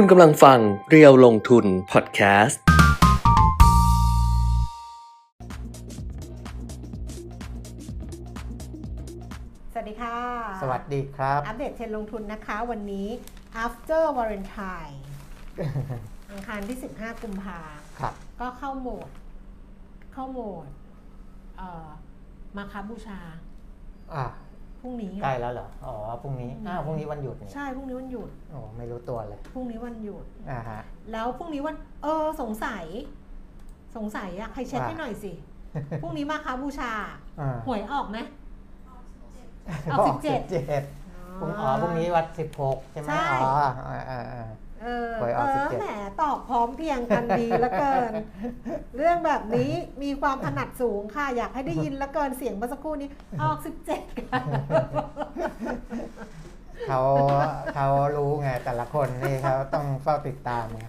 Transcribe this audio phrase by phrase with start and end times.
[0.00, 2.60] คุณกำลังฟังเรียวลงทุนพอดแคสต์
[9.72, 10.18] สวัสดีค่ะ
[10.62, 13.08] สวัสดีครับ อัปเดตเทรนด์ลงทุนนะคะวันนี้
[13.64, 14.96] after Valentine
[16.30, 17.60] อังคารที่ 15 กุมภา
[18.00, 19.08] ครับ ก็เข้าโหมด
[20.12, 20.66] เข้าโหมด
[21.56, 21.88] เอ่อ
[22.56, 23.20] มาคาบูชา
[24.14, 24.45] อะพ
[24.86, 30.80] รุ่งนี้ใกล้แล้วเหรอ อ๋อ พรุ่งนี้ อ้าว พรุ่งนี้วันหยุดนี่ใช่พรุ่งนี้วันหยุดโอ้ไม่รู้ตัวเลย พรุ่งนี้วันหยุด อ่าฮะ
[31.12, 32.84] แล้วพรุ่งนี้วัน เออ สงสัย
[33.96, 35.32] สงสัยอะใครเช็คว่าให้หน่อยสิ
[36.02, 36.92] พรุ่งนี้มาคาบูชา
[37.40, 38.18] อ่า หวยออกไหม
[39.92, 40.82] ออกบสิบเจ็ดเจ็ด
[41.38, 43.52] พรุ่งอ๋อพรุ่งนี้วัดสิบหกใช่ไหมใช่ อ๋อ
[43.88, 44.48] อ่าอ่าอ่า
[44.82, 45.86] เออหวยอเออกอ17 แหม
[46.22, 48.12] ตอบพร้อมเพรียงกันดีเหลือเกิน
[48.96, 49.70] เรื่องแบบนี้
[50.02, 53.08] มีความถนัดสูงค่ะ อยากให้ได้ยินเหลือเกินเสียงเมื่อสักครู่นี้
[53.42, 53.56] ออก
[53.90, 54.40] 17ค่ะ
[56.88, 57.00] เขา
[57.74, 60.82] เขารู้ไงแต่ละคนนี่เขาต้องเฝ้าติดตามไง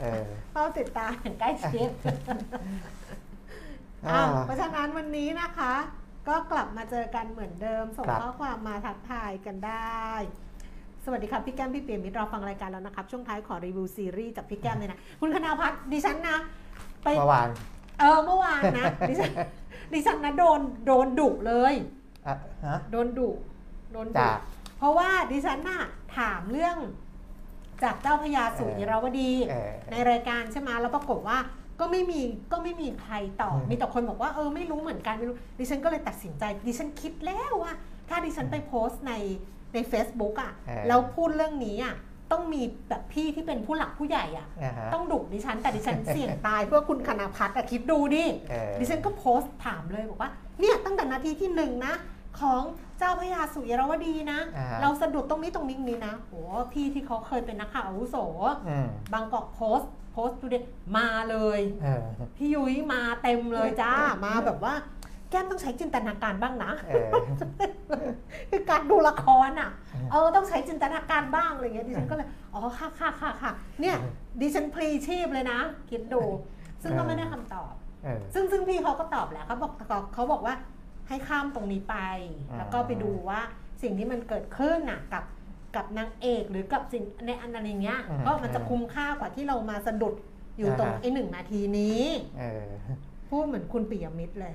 [0.00, 1.88] เออ เฝ้าติดตามอย่างใกล้ชิด
[4.08, 5.74] อ่าอะเพราะฉะนั้นวันนี้นะคะ
[6.28, 10.06] ก็กลับมาเจอกันเหมือนเดิม ส่งครับ ข้อความมาทักทายกันได้
[11.04, 16.36] สวัสดีครับพี่แก้มพี่เปียมิตรรอฟังรายการแล้วนะครับ ช่วงท้ายขอรีวิวซีรีส์จากพี่แก้มเลยนะ คุณคณาพัฒน์ดิฉันนะ
[17.02, 17.48] ไปเมื่อวาน
[18.00, 19.32] เออเมื่อวานนะดิฉัน
[19.92, 21.74] ดิฉันนะโดนโดนดุเลย
[22.26, 22.36] อะ
[22.66, 23.30] ฮะโดนดุ
[23.92, 24.38] โดนดุจาก
[24.78, 25.82] เพราะว่าดิฉันน่ะ
[26.16, 26.76] ถามเรื่อง
[27.82, 31.38] จากเจ้าพญาสุอิราวดี เออ ในรายการใช่ไหมแล้วปรากฏว่า
[31.80, 32.20] ก็ไม่มี
[32.52, 37.72] ก็ไม่มีใครตอบอืมมีแต่คนบอกว่าเออไม่รู้เหมือนกันไม่รู้ดิฉันก็เลยตัดสินใจดิฉันคิดแล้วว่า
[38.08, 39.14] ถ้าดิฉันไปโพสต์ใน
[39.74, 41.94] ใน Facebook อะเออแล้วพูดเรื่องนี้อะ
[42.32, 51.94] ต้องมีแบบพี่ที่เป็นผู้หลักผู้ใหญ่อะ อ่าฮะ ต้องดุดิฉันแต่ดิฉันเสี่ยงตายเพื่อคุณคณาพัฒน์อะคิดดูดิ เออ ดิฉันก็โพสต์ถามเลยบอกว่าเนี่ยตั้งแต่นาทีที่หนึ่งนะ
[52.40, 52.62] ของ
[52.98, 56.32] เจ้าพระยาสุยรวดีนะ อ่าฮะ เราสะดุดตรงนี้ตรงนี้นี้นะโห
[56.72, 58.16] พี่ที่เขาเคยเป็นนักข่าวอาวุโส
[58.68, 60.56] อืมบางกอกโพสต์โพสต์ดูเด
[60.96, 62.02] มาเลย เออ
[62.36, 63.92] พี่ยุ้ยมาเต็มเลยจ้า
[64.24, 64.74] มาแบบว่า
[65.32, 67.10] แก้มต้องใช้จินตนาการบ้างนะเออ
[68.50, 69.70] คือการดูละครอะ
[70.10, 73.96] เออต้องใช้จินตนาการบ้างอะไรเงี้ยดิฉันก็เลย อ๋อค่ะค่ะค่ะค่ะเนี่ย
[74.40, 75.60] ดิฉันพลีชีพเลยนะ
[75.90, 76.22] คิดดู
[76.82, 77.72] ซึ่งก็ไม่ได้คำตอบ
[78.04, 80.54] เออซึ่งซึ่งพี่เขาก็ตอบแหละเขาบอกเขาเขาบอกว่า
[81.08, 81.96] ให้ข้ามตรงนี้ไป
[82.50, 83.40] อ่าแล้วก็ไปดูว่า
[83.82, 85.24] สิ่งที่มันเกิดขึ้นน่ะกับ
[85.76, 90.14] กับนางเอกหรือกับสิ่งในอันนั้นอย่างเงี้ยก็มันจะคุ้มค่ากว่าที่เรามาสะดุด
[90.58, 92.02] อยู่ตรงไอ้หนึ่งนาทีนี้
[92.38, 92.70] เออ
[93.30, 94.54] พูดเหมือนคุณปิยมิตรเลย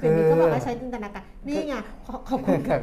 [0.00, 1.74] คุณปิยมิตรก็บอกว่าใช้จินตนาการนี่ไง
[2.06, 2.80] ขอขอบคุณครับ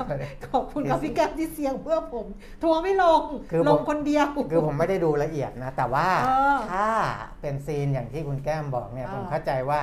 [0.52, 2.26] ขอบคุณครับพี่แก้มที่เสียงเพื่อผม
[2.64, 6.88] ทัวร์ไม่ลงคือผมลงคนเดียว คือผมไม่ได้ดูละเอียดนะ แต่ว่าเออถ้า
[7.42, 9.82] เป็นซีนอย่างที่คุณแก้มบอกเนี่ยเออผมเข้าใจว่า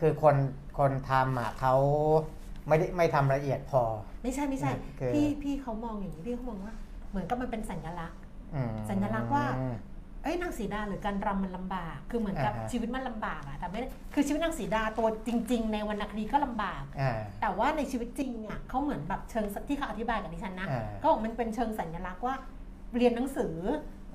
[0.00, 0.36] คือคน
[0.78, 1.74] คนทำอะเขา
[2.68, 3.82] ไม่ได้ไม่ทำละเอียดพอ
[4.22, 4.70] ไม่ใช่ไม่ใช่
[5.00, 6.74] คือพี่พี่เขามองอย่างนี้พี่เขามองว่า
[7.10, 8.18] เหมือนกับมันเป็นสัญลักษณ์
[8.54, 9.44] อืมสัญลักษณ์ว่า
[10.22, 22.34] เอ้ยนางสีดาหรือการรำมันลำบาก คือเหมือนกับอ่าฮะ ชีวิตมันลำบากอะแต่ไม่ได้คือชีวิตนางสีดาตัวจริง ๆ ในวรรณคดีก็ลำบาก อ่า แต่ว่าในชีวิตจริงเนี่ยเขาเหมือนแบบเชิงที่เขาอธิบายกับดิฉันนะอ่าก็บอกมันเป็นเชิงสัญลักษณ์ว่า
[22.96, 23.56] เรียนหนังสือ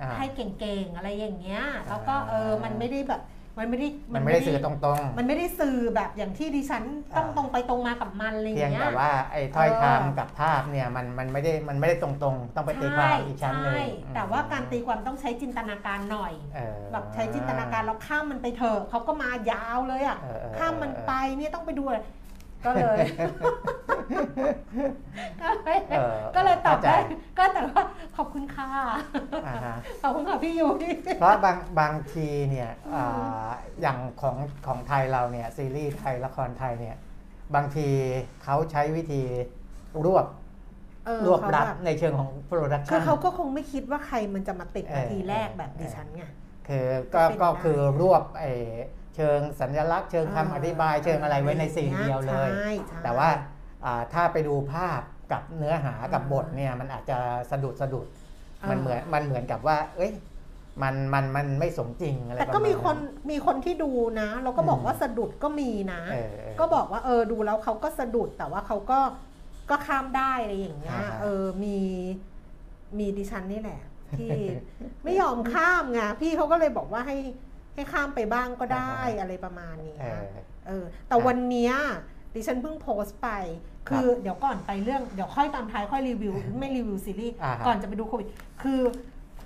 [0.02, 3.22] อ่า ให้เก่งๆอะไรอย่างเงี้ยแล้วก็อ่าเออมันไม่ได้แบบ
[3.60, 6.84] มันไม่ได้มันไม่ได้สื่อตรงมันไม่ได้สื่อแบบอย่างที่ดิฉัน
[7.18, 22.00] ต้องอ่าตรงไปตรงมากับมันอะไรอๆเพียย่างงเงี้ยแต่ว่าไอ้ถ้อยเออคำกับภาพเนี่ยมันมันไม่ได้มันไม่ได้ตรงๆ ต้องไปตีความอีกชั้นหนึ่งใช่แต่ว่าการตีความต้องใช้จินตนาการหน่อยเออแบบใช้จินตนาการแล้วข้ามมันไปเถอะเขาก็มายาวเลยอะเออเออข้ามมันไปเนี่ยต้องไปดูอะไร
[22.66, 22.98] ก็เลย
[25.42, 27.84] ก็เลยเออก็เลยตอบได้เข้าใจก็แต่ว่า
[28.16, 28.68] ขอบคุณค่ะ
[29.46, 33.50] อ่าฮะขอบคุณค่ะพี่ยูที่เพราะบางบางทีเนี่ยอืมอ่า
[33.82, 34.36] อย่างของ
[34.68, 36.96] ของไทยเราเนี่ยซีรีส์ไทยละครไทยเนี่ย
[37.56, 37.88] บางที
[38.44, 39.22] เขาใช้วิธี
[40.06, 40.26] รวบ
[41.06, 46.24] เออรวบเขารัดแบบในเชิงของโปรดักคืชัอนเขาก็คงไม่คิดว่าใครมันจะมาติดเออนาทีแรกเออแบบดิฉันไง
[46.68, 48.52] คือก็เป็นก็ได้คือรวบไอ้
[49.16, 53.30] เชิงสัญลักษณ์เชิงคำอธิบายเชิงอะไรไว้ในซีนเดียวเลยใช่ใช่แต่ว่า
[53.86, 57.18] อ่าถ้าไปดูภาพกับเนื้อหากับอ่าบทเนี่ยมันอาจจะ
[57.52, 58.08] สะดุดสะดุด
[58.62, 60.12] อ่ามัมันเหมือนมันเหมือนกับว่า เอ้ย
[60.84, 62.98] มันมันมันไม่สมจริงอะไรแต่ก็มีประาณคน
[63.30, 63.92] มีคนที่ดู
[64.22, 69.00] นะเราก็บอกอืมว่าสะดุดก็มีนะเออเออก็บอกว่าเออดูแล้วเขาก็สะดุดแต่ว่าเขาก็
[69.70, 71.78] ก็ข้ามได้อะไรอย่างเงี้ยอ่าฮะเออมี
[72.98, 73.82] มีดิฉันนี่แหละ
[74.18, 74.32] ที่
[75.04, 77.18] ไม่ยอมข้ามไงพี่เขาก็เลยบอกว่าให้
[77.76, 80.26] ให้ข้ามไปบ้างก็ได้อะไรประมาณนี้เออ
[80.68, 81.74] เออแต่วันเนี้ย
[82.36, 83.30] ดิฉันเพิ่งโพสต์ไป
[83.90, 88.28] คือเดี๋ยวก่อนไปเรื่องเดี๋ยวค่อยตอนท้ายค่อยรีวิว ไม่รีวิวซีรีส์อ่าฮะก่อนจะไปดูโควิด
[88.62, 88.82] คือ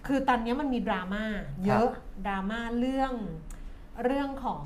[0.07, 1.23] คือตอนเนี้ยมันมีดราม่า
[1.65, 1.89] เยอะ
[2.27, 3.13] ดราม่าเรื่อง
[4.05, 4.63] เรื่องของ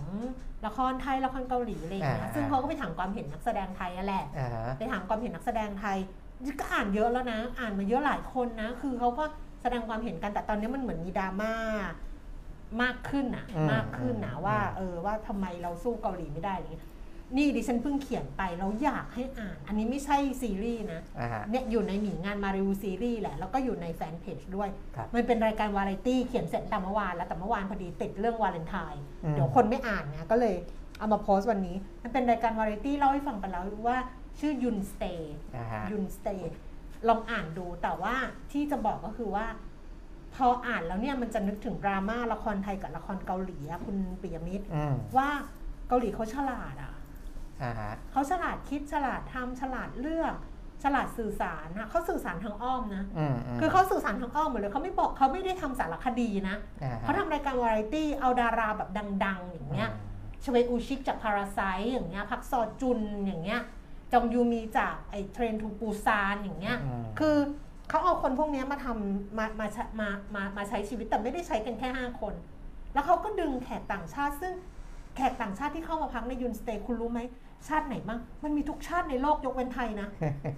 [0.66, 5.98] ละครไทยละครเกาหลีอะไรอย่างเงี้ยอ่าซึ่งเขาก็ไปถามความเห็นนักแสดงไทยอะแหละอ่าฮะไปถามความเห็นนักแสดงไทย
[6.59, 9.24] ก็อ่านเยอะแล้วนะ อ่านมาเยอะหลายคนนะ คือเขาก็
[9.62, 11.54] แสดงความเห็นกันแต่ตอนนี้มันเหมือนมีดราม่า
[12.81, 16.85] มากขึ้นอะอืมมากขึ้นนะอืม ว่า เออว่าทำไมเราสู้เกาหลีไม่ได้อะไรเงี้ย
[17.37, 30.55] นี่ดิฉันเพิ่งเขียนไปแล้วอยากให้อ่าน อันนี้ไม่ใช่ซีรีส์นะ อ่าฮะ เนี่ยอยู่ในหมีงานมารีวิวซีรีส์แหละ แล้วก็อยู่ในแฟนเพจด้วย ครับ มันเป็นรายการวาไรตี้เขียนเสร็จแต่เมื่อวานแล้วแต่เมื่อวานพอดีติดเรื่องวาเลนไทน์อืม เดี๋ยวคนไม่อ่านนะก็เลย
[30.99, 33.97] เอามาโพสต์วันนี้ มันเป็นรายการวาไรตี้เล่าให้ฟังไปแล้วว่า
[34.39, 36.51] ชื่อยุนสเตย์ อ่าฮะ ยุนสเตย์
[37.07, 38.15] ลองอ่านดูแต่ว่า
[38.51, 39.45] ที่จะบอกก็คือว่า
[40.35, 45.30] พออ่านแล้วเนี่ยมันจะนึกถึงดราม่าละครไทยกับละครเกาหลีอะคุณปิยมิตรอืมว่า
[45.88, 46.94] เกาหลีเขาฉลาดอะ
[47.62, 50.35] อ่าฮะเขาฉลาดคิดฉลาดทำฉลาดเลือก
[50.83, 58.89] ฉลาดสื่อสารนะเขาสื่อสารทางอ้อมนะ อืมมคือเขาสื่อสารทางอ้อมหมดเลยเขาไม่บอกเขาไม่ได้ทำสารคดีนะอ่ฮะเขาทำรายการวาไรตี้เอาดาราแบบ
[59.25, 59.89] ดัง ๆ อย่างเงี้ย
[60.44, 61.59] ชเวอูชิกจาก Parasite
[61.91, 63.62] อย่างเงี้ยพักซอจุนอย่างเงี้ย
[64.13, 67.38] จองยูมีจากไอ้ Train to Busan อย่างเงี้ย ม คือ
[67.94, 72.34] เขาเอาคนพวกเนี้ยมาทำมามาใช้มามามาใช้ชีวิตแต่ไม่ได้ใช้กันแค่ 5 คน
[72.94, 74.54] แล้วเขาก็ดึงแขกต่างชาติซึ่ง
[75.16, 77.19] แขกต่างชาติที่เข้ามาพักใน Youn's Stay คุณรู้ไหม
[77.68, 80.07] ชาติไหนบ้างมันมีทุกชาติในโลกยกเว้นไทยนะ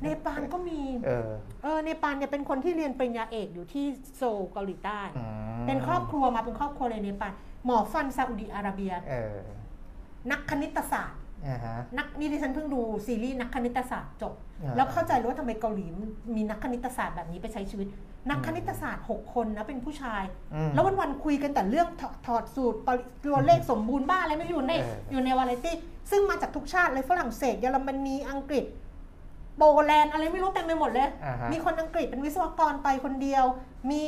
[0.02, 1.30] เนปาลก็มีเออ
[1.64, 3.86] เออเนปาลเนี่ยเป็นคนที่เรียนปริญญาเอกอยู่ที่
[4.16, 5.26] โซลเกาหลีใต้อื
[5.62, 7.34] มเป็นครอบครัวมาเป็นครอบครัวเลยเนปาล
[7.66, 9.38] หมอฟันซาอุดิอาระเบียเออ
[10.32, 11.25] นักคณิตศาสตร์อ่าฮะ
[11.98, 14.34] นักนี่ดิฉันเพิ่งดูซีรีส์นักคณิตศาสตร์จบ
[14.64, 15.86] อ่าแล้วเข้าใจเลยว่าทำไมเกาหลี
[16.36, 17.88] มีนักคณิตศาสตร์แบบนี้ไปใช้ชีวิต
[18.30, 25.76] นักคณิตศาสตร์6คนนะเป็นผู้ชายอืมแล้ววันๆคุยกันแต่เรื่องถอถอดสูตรปริตัวเลขสมบูรณ์บ้าอะไรไม่อยู่ในเอออยู่ในวาไรตี้
[26.12, 28.66] ซึ่งมาจากทุกชาติเลยฝรั่งเศสเยอรมนีอังกฤษ
[29.58, 33.46] โปแลนด์อะไรไม่รู้เต็มไปหมดเลยอ่าฮะมีคนอังกฤษเป็นวิศวกรไปคนเดียว
[33.92, 34.04] มี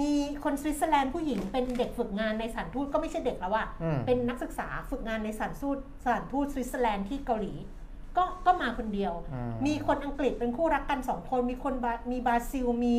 [0.00, 0.12] มี
[0.44, 7.54] คนสวิตเซอร์แลนด์ผู้หญิงเป็นเด็กฝึกงานในสถานทูตก็ไม่ใช่เด็กแล้วอะอืม เป็นนักศึกษาฝึกงานในสถานทูตสถานทูตสวิตเซอร์แลนด์ที่เกาหลี
[8.16, 12.98] ก็ก็มาคนเดียว อืมีคนอังกฤษเป็นคู่รักกันสองคน มีคนบรามีบราซิลมี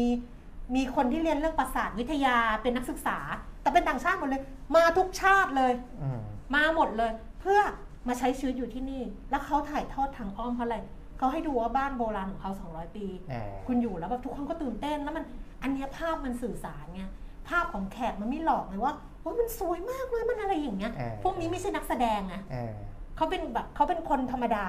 [0.75, 3.18] มีคนที่เรียนเรื่องประสาทวิทยาเป็นนักศึกษา
[3.62, 4.42] แต่เป็นต่างชาติหมดเลย
[4.75, 6.19] มาทุกชาติเลย อืม
[6.56, 7.12] มาหมดเลย
[7.42, 7.59] เพื่อ
[8.07, 10.77] มาใช้ชีวิตอยู่ที่นี่ แล้วเขาถ่ายทอดทางอ้อมเพราะอะไร
[11.18, 15.25] เขาให้ดูว่าบ้านโบราณของเขา 200 ปีเออคุณอยู่แล้วแบบทุกคนก็ตื่นเต้นแล้วมัน
[15.61, 17.03] อันเนี้ยภาพมันสื่อสารไง
[17.50, 22.73] ภาพของแขกมันไม่หลอกไงว่าโอ้ยมันสวยมากเลยมันอะไรอย่างเงี้ยเออพวกนี้ไม่ใช่นักแสดงนะเออ
[23.15, 24.67] เขาเป็นแบบเขาเป็นคนธรรมดา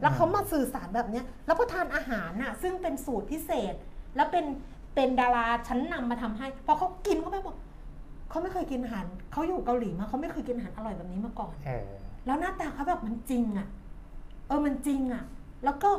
[0.00, 3.74] แล้วเขามาสื่อสารแบบเนี้ยแล้วก็ทานอาหารน่ะซึ่งเป็นสูตรพิเศษ
[4.16, 4.44] แล้วเป็น
[4.94, 7.56] เป็นดาราชั้นนำมาทำให้พอเขากินเขาไปบอก
[8.30, 11.88] เขาไม่เคยกินอาหารเขาอยู่เกาหลีมาเขาไม่เคยกินอาหารอร่อยแบบนี้มาก่อนเออ
[12.26, 13.66] แล้วหน้าตาเขาแบบมันจริงอะ่ะ
[14.48, 15.22] เออมันจริงอะ่ะ
[15.64, 15.90] แล้วก็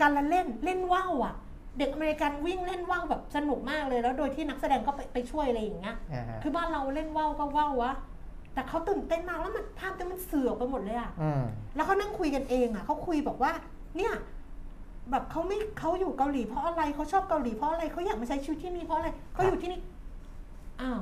[0.00, 1.34] การละเล่นเล่นว่าวอะ่ะ
[1.78, 7.92] เด็กอเมริกันวิ่งเล่นว่าวแบบสนุกมากเลย แล้วโดยที่นักแสดงก็ไปไปช่วยอะไรอย่างเงี้ย อ่าฮะคือบ้านเราเล่นว่าวก็ว่าววะ
[8.54, 11.42] แต่เขาตื่นเต้นมากแล้วมันภาพที่มันเสือออกไปหมดเลยอะ่ะอืม
[11.74, 13.52] แล้วเขานั่งคุยกันเองอะ่ะเขาคุยบอกว่า
[13.96, 14.12] เนี่ย
[15.10, 19.80] แบบเขาไม่เขาอยู่เกาหลีเพราะอะไรเขาชอบเกาหลีเพราะอะไรเขาอยากมาใช้ชีวิตที่นี่เพราะอะไรเขาอยู่ที่นี่
[20.80, 21.00] อ้าว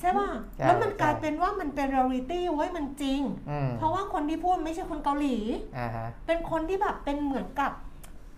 [0.00, 3.20] ใช่ป่ะใช่แล้วมันกลายใช่ เป็นว่ามันเป็นเรียลิตี้เว้ยมันจริง
[3.50, 5.36] อืมเพราะว่าคนที่พูดไม่ใช่คนเกาหลี
[5.78, 7.72] อ่าฮะ เป็นคนที่แบบเป็นเหมือนกับ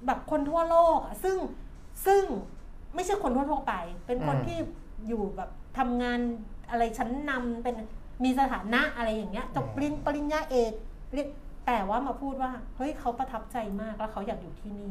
[0.07, 1.37] แบบคนทั่วโลกอะซึ่ง
[2.07, 2.23] ซึ่ง
[2.95, 3.75] ไม่ใช่คนทั่วๆไป
[4.07, 4.59] เป็นคนอืม ที่
[5.09, 6.21] อยู่แบบทำงาน
[6.71, 7.75] อะไรชั้นนำเป็น
[8.25, 10.73] มีสถานะอะไรอย่างเงี้ยจบปริญปริญญาเอก
[11.13, 11.29] เรียน
[11.67, 14.91] แต่ว่ามาพูดว่า เฮ้ยเขาประทับใจมากแล้วเขาอยากอยู่ที่นี่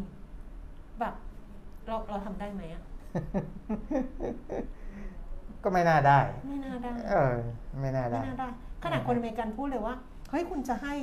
[1.00, 1.14] แบบ
[1.88, 2.84] เราเราทำได้ไหมอะ
[5.64, 7.34] ก็ไม่น่าได้ ไม่น่าได้ เออ
[7.82, 8.50] ไม่น่าไม่ได้ น่าได้
[8.84, 9.96] ขนาดคนอเมริกันพูดเลยว่า
[10.30, 10.94] เฮ้ย คุณจะให้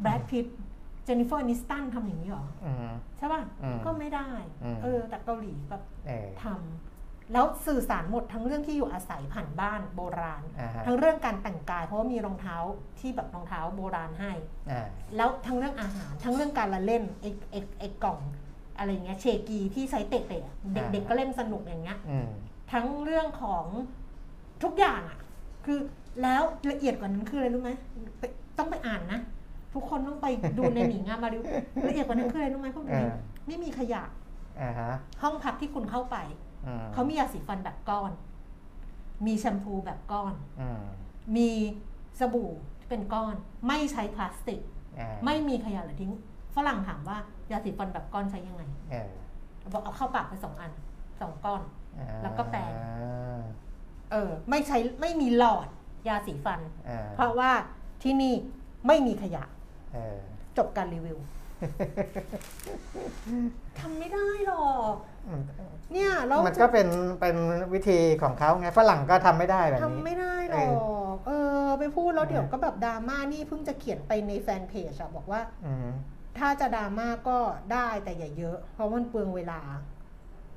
[0.00, 4.30] แบรดพิตต์เจนนิเฟอร์ อนิสตันทำอย่างนี้เหรออืมใช่ป่ะอืมก็ไม่ได้
[4.64, 12.56] อืมเออ แต่เกาหลีแบบเออทำแล้วสื่อสารหมดทั้งเรื่องที่อยู่อาศัยผ่านบ้านโบราณอ่าฮะทั้งเรื่องการแต่งกาย เพราะว่ามีรองเท้า
[13.00, 14.32] ที่แบบรองเท้าโบราณให้
[14.70, 14.86] อ่า
[15.16, 18.18] แล้วทั้งเรื่องอาหารทั้งเรื่องการละเล่นไอ้ไอ้ไอ้กล่อง
[18.78, 22.28] อะไรเงี้ยเชกีที่ใช้เตะๆอะเด็กๆก็เล่นสนุกอย่างเงี้ยอืม
[22.72, 23.64] ทั้งเรื่องของ
[24.62, 25.18] ทุกอย่างอะ่ะ
[25.64, 25.78] คือ
[26.22, 27.70] แล้วละเอียดกว่านั้นคืออะไรรู้ไหม
[28.18, 28.22] ไป
[28.58, 29.20] ต้องไปอ่านนะ
[29.74, 30.26] ทุกคนต้องไป
[30.58, 31.38] ดูในหนีงานมาดู
[31.88, 34.02] ละเอียดกว่านั้นคืออะไรรู้ไหมพวกนี้อ่าไม่มีขยะ
[34.60, 36.16] อ่าฮะห้องพักที่คุณเข้าไป
[36.66, 38.10] อืมเขามียาสีฟันแบบก้อน
[39.26, 40.80] มีแชมพูแบบก้อนอืม
[41.36, 41.50] มี
[42.20, 43.34] สบู่ที่เป็นก้อน
[43.68, 44.60] ไม่ใช้พลาสติก
[44.98, 46.12] อ่าไม่มีขยะเหลือทิ้ง
[46.56, 47.18] ฝรั่งถามว่า
[47.50, 49.10] ยาสีฟันแบบก้อนใช้ยังไงเออ
[49.72, 50.72] บอกเอาเข้าปากไปสองอัน
[51.20, 51.62] สองก้อน
[51.98, 52.72] อ่าแล้วก็แปรง
[54.10, 55.68] เออ ไม่ใช้ไม่มีหลอด
[56.08, 57.50] ยาสีฟันอ่าเพราะว่า
[58.02, 58.34] ที่นี่
[58.86, 59.57] ไม่มีขยะเออ
[60.58, 61.18] จบการรีวิว
[63.78, 64.94] ทำไม่ได้หรอก
[65.28, 65.42] อืม
[65.92, 66.88] เนี่ยแล้วมันก็เป็น
[67.20, 67.36] เป็น
[67.74, 70.58] วิธีของเขาไงฝรั่งก็ทำไม่ได้แบบทำนี้ไม่ได้หรเอ
[71.02, 71.30] อกเอ
[71.62, 75.88] อ ไปพูดแล้วเออเดี๋ยวก็แบบดราม่านี่เพิ่งจะเขียนไปในแฟนเพจอะบอกว่าอืม
[76.38, 77.38] ถ้าจะดราม่าก็
[77.72, 79.60] ได้แต่อย่าเยอะ เพราะมันเปลืองเวลา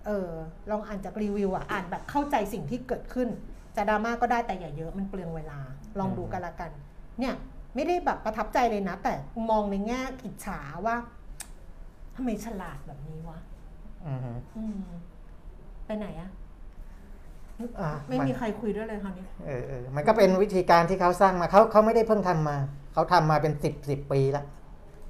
[0.05, 0.29] เออ
[0.71, 3.29] ลองอ่านจากรีวิวอะอ่านแบบเข้าใจสิ่งที่เกิดขึ้น
[3.75, 5.59] จะดราม่าก็ได้แต่อย่าเยอะมันเปลืองเวลา
[5.99, 6.71] ลองดูกันละกัน
[7.19, 7.33] เนี่ย
[7.75, 9.13] ไม่ได้แบบประทับใจเลยนะ แต่
[9.49, 10.95] มองในแง่อิจฉาว่า
[12.15, 13.39] ทำไมฉลาดแบบนี้วะ
[14.07, 14.79] อือฮึอืม
[15.85, 16.29] ไปไหนอะ
[17.79, 22.57] อะไม่นมีใครคุยด้วยเลยคราวนี้เออเออมันก็เป็นวิธีการที่เขาสร้างมาเขาเขาไม่ได้เพิ่งทำมา
[22.93, 24.45] เขาทำมาเป็นสิบสิบปีแล้ว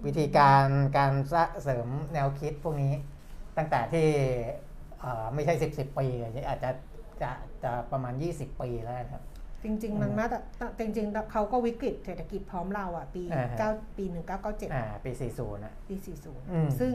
[0.05, 0.65] วิธีการ
[0.97, 2.93] การสร้างเสริมแนวคิดพวกนี้
[3.57, 4.07] ตั้งแต่ที่
[4.99, 6.69] เอ่อไม่ใช่สิบสิบปีเลยอาจจะ
[7.21, 7.31] จะ
[7.63, 9.21] จะประมาณ20ปีแล้วนะครับ
[9.63, 16.93] จริง ๆ มันมาแต่จริงๆเขาก็วิกฤตเศรษฐกิจพร้อมเราอะ ปีอ่าฮะ เก้าปีหนึ่งเก้าเก้าเจ็ดอ่าปี 40นะปีสี่ศูนย์อืม ซึ่ง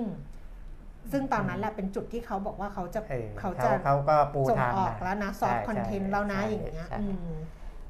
[1.12, 7.36] ซึ่งตอนนั้นแหละเป็นจุดที่เขาบอกว่าเขาจะเออเขาเขาจะเขาก็ปูส่งทางออกมาแล้วนะซอฟต์ใช่คอนเทนต์ใช่แล้วนะใช่อย่างเงี้ยใช่ อืม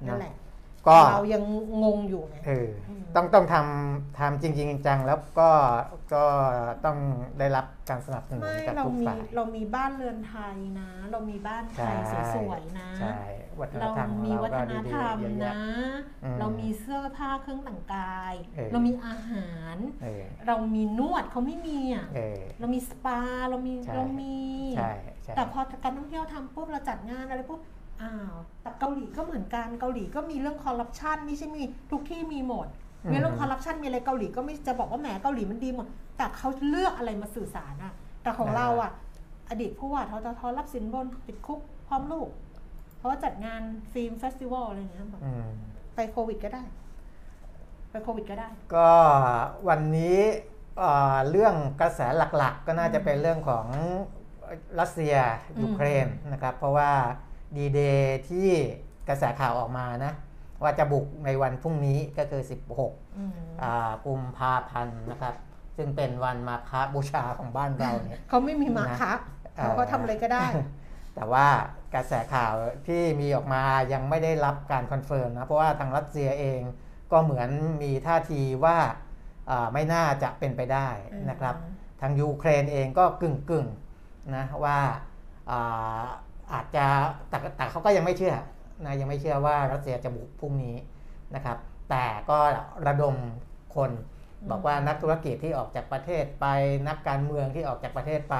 [0.06, 0.34] นั่นเนอะแหละ
[0.88, 1.42] ก็เรายัง
[1.84, 5.50] งงอยู่ไงเอออืมต้องต้องทำทำจริงๆจังๆแล้วก็
[6.14, 6.24] ก็
[6.84, 6.98] ต้อง
[7.38, 13.16] ได้รับการสนับสนุนไม่จากเราทุกมีฝ่ายเรามีบ้านเรือนไทยนะ เรามีบ้านไทยใช่สวยๆนะใช่
[13.60, 15.58] วัฒนเราธรรมของมีเราวัก็ฒนดีธรรมๆเยอะแยะนะ
[16.24, 23.18] อืมเรามีเสื้อผ้าเครื่องแต่งกายเออเรามีอาหารเออเรามีนวดเขาไม่มีอะเออเรามีสปา
[23.50, 24.36] เรามีใช่เรามี
[24.76, 24.90] ใช่
[25.24, 27.60] ใช่แต่พอการท่องเที่ยวทำปุ๊บเราจัดงานอะไรปุ๊บ
[28.02, 32.66] อ้าวแต่เกาหลีก็เหมือนกันเกาหลีก็มีเรื่องคอร์รัปชันไม่ใช่มีทุกที่มีหมด
[33.10, 35.86] มีเรื่องคอร์รัปชันมีอะไรเกาหลีก็ไม่จะบอกว่าแหมเกาหลีมันดีหมด
[36.16, 38.90] แต่เขาเลือกอะไรมาสื่อสารอะแต่ของเราอะ
[39.50, 40.42] อดีตผู้ว่าททท.
[40.58, 42.28] รับสินบนติดคุกพร้อมลูก
[42.98, 43.62] เพราะว่าจัดงาน
[43.92, 45.46] film festival อะไรอย่างเงี้ยแบบอืม
[45.94, 46.62] ไปโควิดก็ได้
[47.90, 48.90] ไปโควิดก็ได้ ก็
[49.68, 50.18] วันนี้
[50.78, 52.00] เอ่อเรื่องกระแส
[52.36, 53.66] หลักๆ ก็น่าจะเป็นเรื่องของ
[54.80, 55.16] รัสเซีย
[55.56, 56.90] อืมยูเครนนะครับ เพราะว่า
[57.56, 58.48] ดีเดย์ที่
[59.08, 60.12] กระแสข่าวออกมานะ
[60.62, 62.42] ว่าจะบุกในวันพรุ่งนี้ก็คือ
[62.78, 63.30] 16อืม
[63.62, 65.34] อ่ากุมภาพันธ์นะครับ
[65.76, 69.12] ซึ่งเป็นวันมาฆบูชาของบ้านเราเนี่ยเขาไม่มีมาฆะ
[69.56, 70.46] เอ่อเขาก็ทำอะไรก็ได้
[71.14, 71.46] แต่ว่า
[71.94, 72.54] กระแสข่าว
[72.86, 73.62] ที่มีออกมา
[73.92, 76.60] ยังไม่ได้รับการ confirm นะ เพราะว่าทางรัสเซียเอง
[77.12, 77.50] ก็เหมือน
[77.82, 78.78] มีท่าทีว่า
[79.50, 80.88] อ่าไม่น่าจะเป็นไปได้
[81.30, 81.54] นะครับ
[82.00, 84.78] ทางยูเครนเองก็กึ่งกึ่งๆนะว่า
[86.50, 86.86] อ่าอาจจะ
[87.28, 88.34] แต่แต่เขาก็ยังไม่เชื่อ
[88.84, 90.76] นะยังไม่เชื่อว่ารัสเซียจะบุกพรุ่งนี้
[91.34, 91.58] นะครับ
[91.90, 92.38] แต่ก็
[92.86, 93.16] ระดม
[93.76, 93.90] คน
[94.40, 96.46] อืมบอกว่านักธุรกิจที่ออกจากประเทศไป
[96.88, 98.36] นักการเมืองที่ออกจากประเทศไป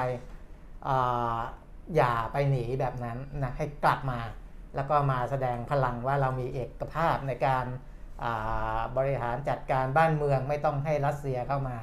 [0.87, 1.37] อ่า
[1.95, 4.19] อย่าไปหนีแบบนั้นนะให้กลับมา
[4.75, 7.65] แล้วก็มาแสดงพลังว่าเรามีเอกภาพในการ
[8.23, 11.77] อ่าบริหารจัดการบ้านเมืองไม่ต้องให้รัสเซียเข้ามา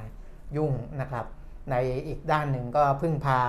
[0.57, 1.25] ยุ่งนะครับ
[1.71, 1.75] ใน
[2.07, 3.41] อีกด้านหนึ่งก็พึ่งพา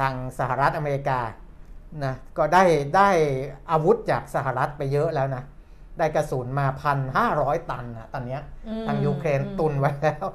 [0.00, 1.20] ทางสหรัฐอเมริกา
[2.04, 2.64] นะก็ได้
[2.96, 3.08] ได้
[3.70, 5.42] อาวุธจากสหรัฐไปเยอะแล้วนะ
[5.98, 10.26] ได้กระสุนมาพันห้าร้อยตันนะตอนเนี้ยอืมทางยูเครนอืมตุนไว้แล้ว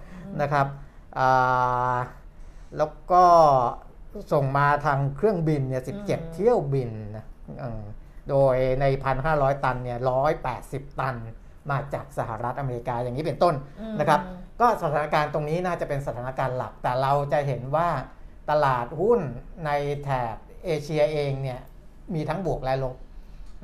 [0.41, 0.67] นะครับ
[1.17, 1.97] อ่า
[2.77, 3.23] แล้วก็
[4.33, 7.25] ส่งมาทางเครื่องบินเนี่ยสิบเจ็ดเที่ยวบินนะ
[7.61, 7.83] อืม
[8.29, 11.15] โดยในพันห้าร้อยตันเนี่ยร้อยแปดสิบตัน
[11.71, 14.19] มาจากสหรัฐอเมริกาอย่างนี้เป็นต้นอืมนะครับ
[14.61, 17.89] ก็สถานการณ์ตรงนี้น่าจะเป็นสถานการณ์หลัก แต่เราจะเห็นว่า
[18.49, 19.19] ตลาดหุ้น
[19.65, 19.71] ใน
[20.03, 20.35] แถบ
[20.69, 21.59] เอเชียเองเนี่ย
[22.13, 22.95] มีทั้งบวกและลบ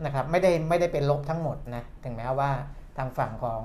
[0.06, 2.52] นะครับไม่ได้ไม่ได้เป็นลบทั้งหมดนะถึงแม้ว่า
[2.98, 3.64] ทางฝั่งของ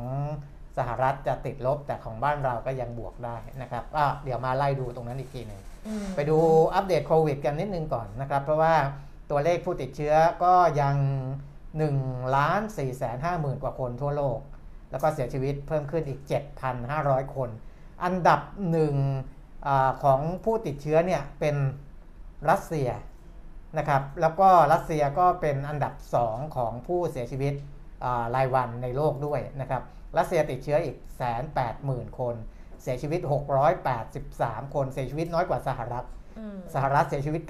[0.79, 6.39] สหรัฐจะติดลบแต่ของบ้านเราก็ยังบวกได้นะครับก็เดี๋ยวมาไล่ดูตรงนั้นอีกทีหนึ่งอืมไปดู
[6.75, 8.75] อัปเดตโควิดกันนิดนึงก่อนนะครับ เพราะว่า
[9.31, 10.97] ตัวเลขผู้ติดเชื้อก็ยัง
[11.65, 14.39] 1ล้าน4แสน5หมื่นกว่าคนทั่วโลก
[14.91, 16.21] แล้วก็เสียชีวิตเพิ่มขึ้นอีก
[16.79, 17.51] 7,500 คน
[18.05, 18.95] อันดับหนึ่ง
[19.67, 21.57] อาของผู้ติดเชื้อเนี่ยเป็น
[22.51, 22.89] รัสเซีย
[23.79, 27.55] นะครับแล้วก็รัสเซียก็เป็นอันดับ 2 ของผู้เสียชีวิต
[28.05, 29.83] อ่ารายวันในโลกด้วยนะครับ
[30.19, 30.97] รัสเซียติดเชื้ออีก
[31.57, 32.35] 180,000คน
[32.83, 33.21] เสียชีวิต
[33.99, 36.07] 683 คนเสียชีวิตน้อยกว่าสหรัฐ
[36.39, 37.43] อืมสหรัฐเสียชีวิต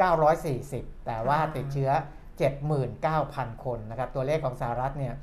[0.48, 1.90] 940 แต่ว่าอ่าติดเชื้อ
[2.76, 5.14] 79,000 คนนะครับตัวเลขของสหรัฐเนี่ย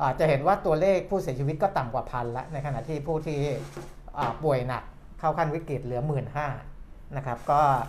[0.00, 3.38] อ่าจะเห็นว่าตัวเลขผู้เสียชีวิตก็ต่ำกว่าพันละในขณะที่ผู้ที่
[4.18, 4.84] อ่าป่วยหนัก
[5.18, 6.24] เข้าขั้นวิกฤตเหลือ 15 หมื่น
[7.16, 7.82] นะครับก็อ่า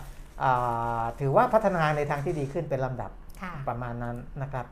[1.20, 3.10] ถือว่าพัฒนาในทางที่ดีขึ้นเป็นลำดับ
[3.42, 4.66] ค่ะประมาณนั้นนะครับ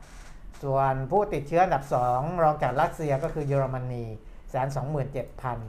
[0.63, 4.05] ส่วนผู้ติดเชื้ออันดับ 2 รองจากรัสเซียก็คือเยอรมนี
[4.51, 5.59] แสนสองหมื่นเจ็ดพัน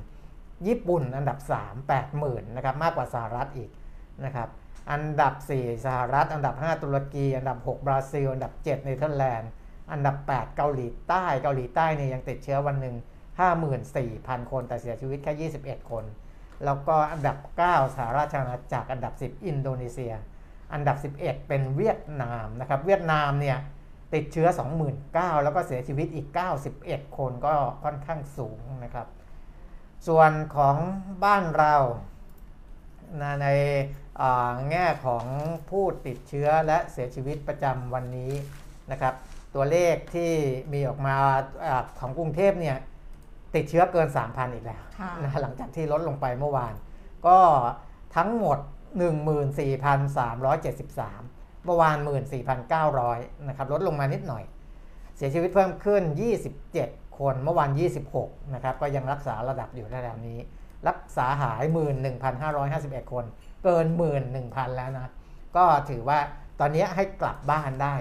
[0.67, 3.71] ญี่ปุ่นอันดับ 3 80,000นะครับมากกว่าสหรัฐอีก
[4.25, 4.49] นะครับ
[4.93, 9.51] อันดับ 4 สหรัฐ อันดับ 5 ตุรกี อันดับ 6 บราซิล อันดับ 7 เนเธอร์แลนด์
[9.93, 12.97] อันดับ 8 เกาหลีใต้ เกาหลีใต้เนี่ยยังติดเชื้อวันหนึ่ง
[13.73, 16.05] 54,000 คน แต่เสียชีวิตแค่ 21 คน
[16.65, 20.13] แล้วก็อันดับ 9สหราชอาณาจักรอันดับ 10 อินโดนีเซีย
[20.73, 23.59] อันดับ 11 เป็นเวียดนามนะครับ เวียดนามเนี่ย
[24.15, 24.49] ติดเชื้อ
[24.97, 26.27] 29,000 แล้วก็เสียชีวิตอีก
[26.73, 27.55] 91 คนก็
[27.85, 29.07] ค่อนข้างสูงนะครับ
[30.09, 30.77] ส่วนของ
[31.25, 31.77] บ้านเรา
[33.43, 33.49] ใน
[34.71, 35.25] แง่ของ
[35.71, 38.33] ผู้ติดเชื้อและเสียชีวิตประจำวันนี้
[38.91, 39.15] นะครับ
[39.55, 40.33] ตัวเลขที่
[40.73, 41.17] มีออกมา
[41.65, 42.77] อาของกรุงเทพเนี่ย
[43.55, 46.75] ติดเชื้อเกิน 3,000 อีกแล้วค่ะนะหลังจากที่ลดลงไปเมื่อวาน
[47.27, 47.39] ก็
[48.17, 48.59] ทั้งหมด
[49.51, 51.97] 14,373 เมื่อวาน
[52.73, 54.45] 14,900 นะครับ ลดลงมานิดหน่อย
[55.17, 56.03] เสียชีวิตเพิ่มขึ้น
[56.61, 57.71] 27 คนเมื่อวาน
[58.13, 60.39] 26 นะครับ ก็ยังรักษาระดับอยู่ระดับนี้
[60.89, 61.63] รักษาหาย
[62.39, 63.25] 11,551 คน
[63.65, 63.87] เกิน
[64.33, 65.13] 11,000 แล้วนะ
[65.57, 66.19] ก็ถือว่า
[66.61, 67.95] ตอนนี้ให้กลับบ้านได้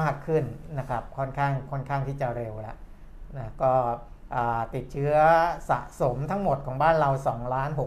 [0.00, 0.44] มากขึ้น
[0.78, 2.76] นะครับ ค่อนข้างค่อนข้างที่จะเร็วแล้ว
[3.36, 3.94] นะก็อ่า
[4.74, 5.14] ติดเชื้อ
[5.70, 7.82] สะสมทั้งหมดของบ้านเรา2ล้าน6 2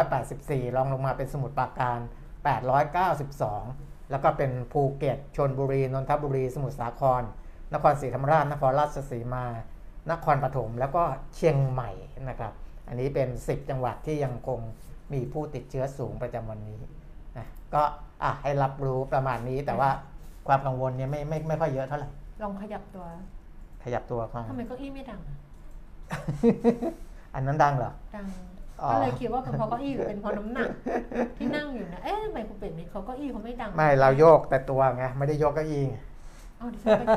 [0.00, 1.98] 3,184ลองลงมาเป็นสมุทรปราการ
[2.84, 7.22] 892 แล้วก็เป็นภูเก็ตชนบุรี นนทบุรี สมุทรสาคร
[7.74, 9.46] นครศรีธรรมราช นครราชสีมา
[10.10, 11.02] นครปฐมแล้วก็
[11.34, 11.90] เชียงใหม่
[12.28, 12.52] นะครับ
[12.88, 14.60] อันนี้เป็น 10 จังหวัดที่ยังคง
[15.12, 16.80] มีผู้ติดเชื้อสูงประจำวันนี้
[17.38, 17.82] นะก็
[18.22, 19.90] อะให้รับรู้ประมาณนี้แต่ว่า
[20.48, 22.08] ความกังวลเนี่ยไม่ไม่ไม่ค่อยเยอะเท่าไหร่
[22.42, 23.04] ลองขยับตัว
[23.84, 25.36] ขยับตัวเข้าทำไมเก้าอี้ไม่ดังอะ
[27.34, 28.26] อันนั้นดังเหรอดัง
[28.82, 30.68] อ๋อก็เลยคิดว่าเป็นเพราะเก้าอี้หรือเป็นเพราะน้ำหนัก
[31.38, 35.96] ที่นั่งอยู่นะเอ๊ะทำไมคุณเป็ดนี่เขาเก้าอี้เขาไม่ดัง ไม่เราโยกแต่ตัวไงไม่ได้โยกเก้าอี้ไง
[36.60, 37.14] อ๋อดิฉันก็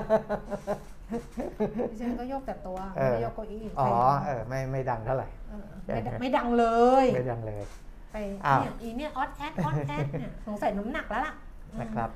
[1.90, 3.88] ดิฉันก็โยกแต่ตัวเอไม่อได้โยกเก้าอี้อ๋อ
[4.24, 6.66] ใครเออไม่ไม่ดังเท่าไหร่เออไม่ดังไม่ดังเล
[7.04, 7.64] ยไม่ดังเลย
[8.12, 11.34] ไปอ้าวเนี่ยอีเนี่ยออดแอดออดแอดเนี่ยสงสัยน้ำหนักแล้วล่ะ
[11.82, 12.10] นะครับ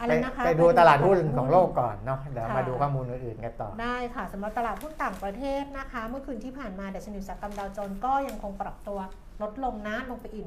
[0.00, 8.98] อะไรนะคะไปไปดูตลาดหุ้นของโลกก่อนเนาะเดี๋ยวค่ะมาดูข้อมูลอื่นๆกันต่อ ได้ค่ะสำหรับตลาดหุ้นต่างประเทศนะคะ เมื่อคืนที่ผ่านมาดัชนีอุตสาหกรรมดาวโจนส์ก็ยังคงปรับตัว
[9.42, 10.46] ลดลงนะลงไปอีก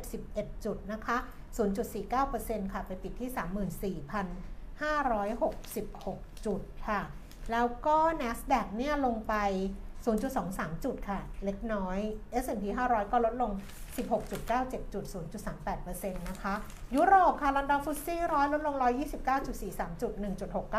[0.00, 1.16] 171 จุดนะคะ
[1.94, 3.30] 0.49%ค่ะ ไปปิดที่
[4.06, 7.00] 34,566 จุดค่ะ
[7.52, 9.34] แล้วก็ NASDAQ เนี่ยลงไป
[10.06, 11.98] 0.23 จุดค่ะ เล็กน้อย
[12.42, 13.52] S&P 500 ก็ลดลง
[14.22, 15.04] 16.97 จุด
[15.52, 16.54] 0.38%นะคะ
[16.94, 18.74] ยุโรปค่ะลอนดอนฟุตซี่ร้อยลดลง
[19.38, 20.12] 129.43 จุด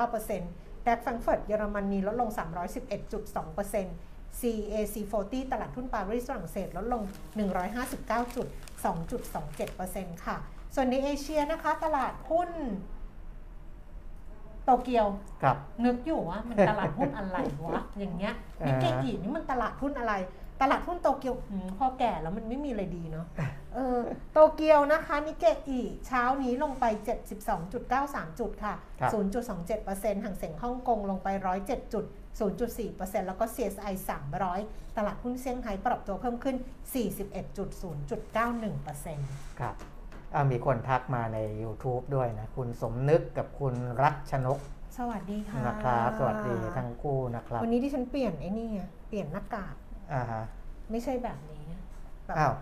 [0.09, 7.03] 1.69%แดกแฟรงเฟิร์ตเยอรมนีลดลง 311.2% CAC 40 ตลาดทุนปารีสฝรั่งเศสลดลง
[7.39, 10.37] 159.2.27%ค่ะ
[10.75, 12.49] ส่วนในเอเชียนะคะ ตลาดหุ้น
[14.69, 15.07] โตเกียว
[15.43, 20.13] ครับ นึกอยู่ว่ามันตลาดหุ้นอะไรวะอย่างเงี้ยอ่านิเกอีนี่มันตลาดหุ้นอะไร
[20.61, 23.25] ตลาดหุ้นโตเกียวอืมพอแก่แล้วมันไม่มีอะไรดีเนาะ
[23.75, 23.99] เออ
[24.33, 26.85] โตเกียวนะคะนิเกอีเช้านี้ลงไป
[27.61, 31.27] 72.93 จุดค่ะครับ0.27%ห่างเสียงฮ่องกงลงไป
[31.61, 32.05] 107จุด
[32.65, 33.93] 0.4%แล้วก็ CSI
[34.45, 36.55] 300 ตลาดหุ้นเซี่ยงไฮ้ปรับตัวเพิ่มขึ้น
[37.43, 39.87] 41.0.91%ครับอ่า
[40.51, 44.59] มีคนทักมาใน YouTube ด้วยนะ คุณสมนึกกับคุณรัชนก
[44.97, 49.75] สวัสดีค่ะนะครับ สวัสดีทั้งคู่นะครับ วันนี้ที่ฉันเปลี่ยนไอ้นี่ไงเปลี่ยนหน้ากาก
[50.13, 50.43] อ่าฮะ
[50.91, 51.65] ไม่ใช่แบบนี้
[52.25, 52.53] แบบอ้าว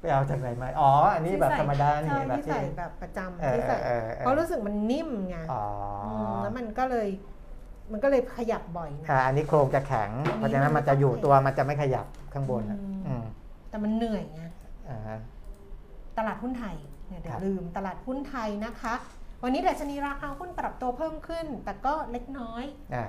[0.00, 5.64] ไปเอาจากไหนมาอ๋อ อันนี้แบบธรรมดานี่ใช่แบบที่ที่ใส่แบบประจำเออที่ใส่เออเออเพราะรู้สึกมันนิ่มไงอ๋อ
[6.04, 7.08] อมแล้วมันก็เลย
[7.92, 13.24] มันก็เลยขยับบ่อยนะค่ะอันนี้โครงจะแข็งอันนี้เพราะฉะนั้นมันจะอยู่ตัวมันจะไม่ขยับข้างบนอะอืมอืม
[13.70, 14.42] แต่มันเหนื่อยไง
[14.90, 15.18] อ่าฮะ
[16.18, 16.76] ตลาดหุ้นไทย
[17.08, 18.94] เนี่ยเดี๋ยวครับลืมตลาดหุ้นไทยนะคะ
[19.42, 23.04] วันนี้ดัชนีราคาหุ้นปรับตัวเพิ่มขึ้น แต่ก็เล็กน้อยอ่า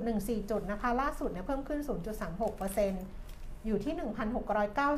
[0.00, 1.80] 6.14 จุดนะคะ ล่าสุดเนี่ยเพิ่มขึ้น
[2.92, 3.94] 0.36%อยู่ที่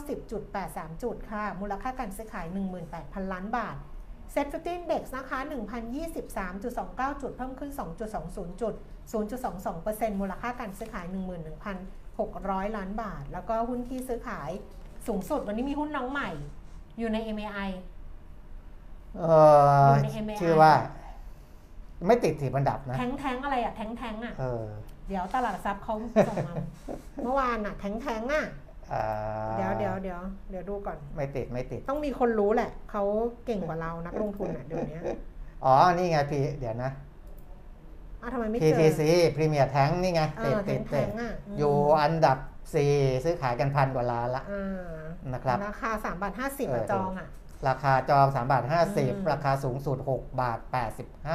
[0.00, 2.46] 1,690.83 จุดค่ะ มูลค่าการซื้อขาย
[2.90, 3.76] 18,000 ล้านบาท
[4.32, 5.38] SET fifty index นะคะ
[6.30, 7.70] 1,023.29 จุด เพิ่มขึ้น
[8.16, 8.74] 2.20 จุด
[9.52, 11.06] 0.22%มูลค่าการซื้อขาย
[11.70, 14.50] 11,600 ล้านบาท แล้วก็หุ้นที่ซื้อขาย
[15.06, 16.30] สูงสุดวันนี้มีหุ้นน้องใหม่
[16.98, 17.70] อยู่ใน MAI
[19.18, 19.24] เอ
[19.86, 20.72] ออยู่ใน MAI ชื่อว่า
[22.06, 24.64] ไม่ติดถีบอันดับนะ แท้งแท้งอะไรอะแท้งแท้งอะเออ
[25.08, 25.94] เดี๋ยวตลาดทรัพย์เขา
[26.28, 26.54] ส่งมา
[27.22, 28.44] เมื่อวานอะแท้งแท้งอะ
[28.92, 29.04] อ่า
[29.58, 33.02] เดี๋ยวเดี๋ยวเดี๋ยวเดี๋ยวดูก่อน ไม่ติดไม่ติด ต้องมีคนรู้แหละ เขา
[33.46, 34.98] เก่งกว่าเรานักลงทุนอะเดี๋ยวนี้
[35.64, 36.90] อ๋อ นี่ไงพีเดี๋ยวนะ
[38.22, 39.00] อ้าวทำไมไม่เจอ PTC
[39.36, 42.38] Premier Tank นี่ไง เอติดอติดแท้ติดงๆอะมอยู่อันดับ
[42.82, 47.28] 4 ซื้อขายกันพันกว่าล้านละ อ่า นะครับราคา3บาท50เอออะจองอะ
[47.68, 50.58] ราคาจอง3บาทอืม50 ราคาสูงสุด6บาท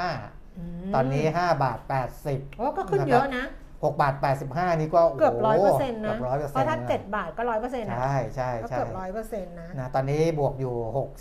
[0.04, 1.80] 85มตอนนี้ 5 บาท
[2.20, 4.14] 80โอ้ก็ขึ้นเยอะนะ6บาท
[4.48, 10.76] 85 นี่ก็โโหเกือบร้อยเปอร์เซ็นต์เกืนะอบร้อยเปอร์เพเซ็นราะต์ถ้าเจ็ดบาทก็ร้อยเปอร์เซ็นต์นะใช่ใช่ก็ใช่เกือบร้อยเปอร์เซ็นต์นะนะ ตอนนี้บวกอยู่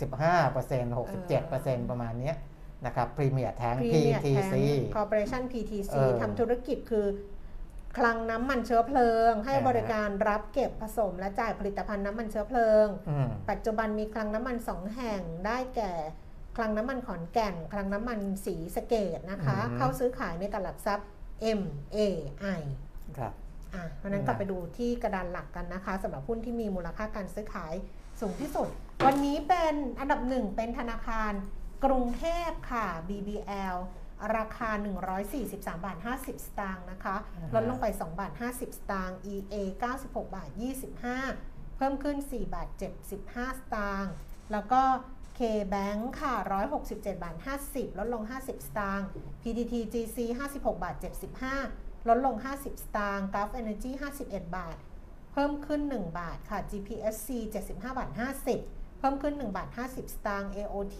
[0.05, 2.35] 65เปอร์เซ็นต์67เปอร์เซ็นต์ประมาณเนี้ย
[2.85, 7.05] นะครับ Premier Tank Premier PTC Tank Corporation PTC เออทำธุรกิจคือ
[7.97, 15.93] คลังน้ำมันเชื้อเพลิง ให้อ่าฮะบริการรับเก็บผสมและจ่ายผลิตภัณฑ์น้ำมันเชื้อเพลิงอืมปัจจุบันมีคลังน้ำมันสองแห่งได้แก่
[16.57, 21.07] คลังน้ำมันขอนแก่น คลังน้ำมันสีสะเกดนะคะอืมเข้าซื้อขายในตลาดทรัพย์
[21.59, 21.61] M
[21.95, 21.97] A
[22.59, 22.61] I
[23.17, 23.33] ครับ
[23.73, 27.73] อะเพราะฉะนั้นนะกลับไปดูที่กระดานหลักกันนะคะสำหรับหุ้นที่มีมูลค่าการซื้อขาย
[28.19, 28.67] สูงที่สุด
[29.05, 31.33] วันนี้เป็นอันดับหนึ่งเป็นธนาคาร
[31.85, 33.75] กรุงเทพค่ะ BBL
[34.37, 34.69] ราคา
[35.27, 39.55] 143 บาท 50 สตางค์นะคะอ่าฮะลดลงไป 2 บาท 50 สตางค์ EA
[39.95, 40.49] 96 บาท
[41.13, 42.67] 25 เพิ่มขึ้น 4 บาท
[43.15, 44.13] 75 สตางค์
[44.51, 44.81] แล้วก็
[45.37, 46.33] K-Bank ค่ะ
[46.79, 47.35] 167 บาท
[47.67, 49.07] 50 ลดลง 50 สตางค์
[49.41, 50.17] PTT GC
[50.49, 50.95] 56 บาท
[51.51, 53.91] 75 ลดลง 50 สตางค์ Gulf Energy
[54.23, 54.77] 51 บาท
[55.31, 58.09] เพิ่มขึ้น 1 บาทค่ะ GPSC 75 บาท
[58.55, 60.97] 50 เพิ่มขึ้น 1 บาท 50 สตางค์ AOT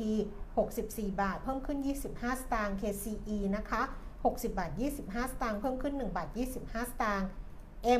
[0.67, 3.82] 64 บาท เพิ่มขึ้น 25 สตางค์ KCE นะคะ
[4.19, 6.28] 60 บาท 25 สตางค์เพิ่มขึ้น 1 บาท
[6.60, 7.30] 25 สตางค์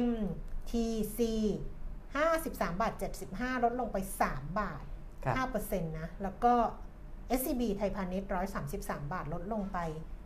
[0.04, 1.20] MTC
[2.20, 2.94] 53 บาท
[3.30, 4.84] 75 ลดลงไป 3 บาท
[5.26, 6.54] ครับ5%นะ แล้วก็
[7.40, 8.30] SCB ไทยพาณิชย์
[8.70, 9.78] 133 บาทลดลงไป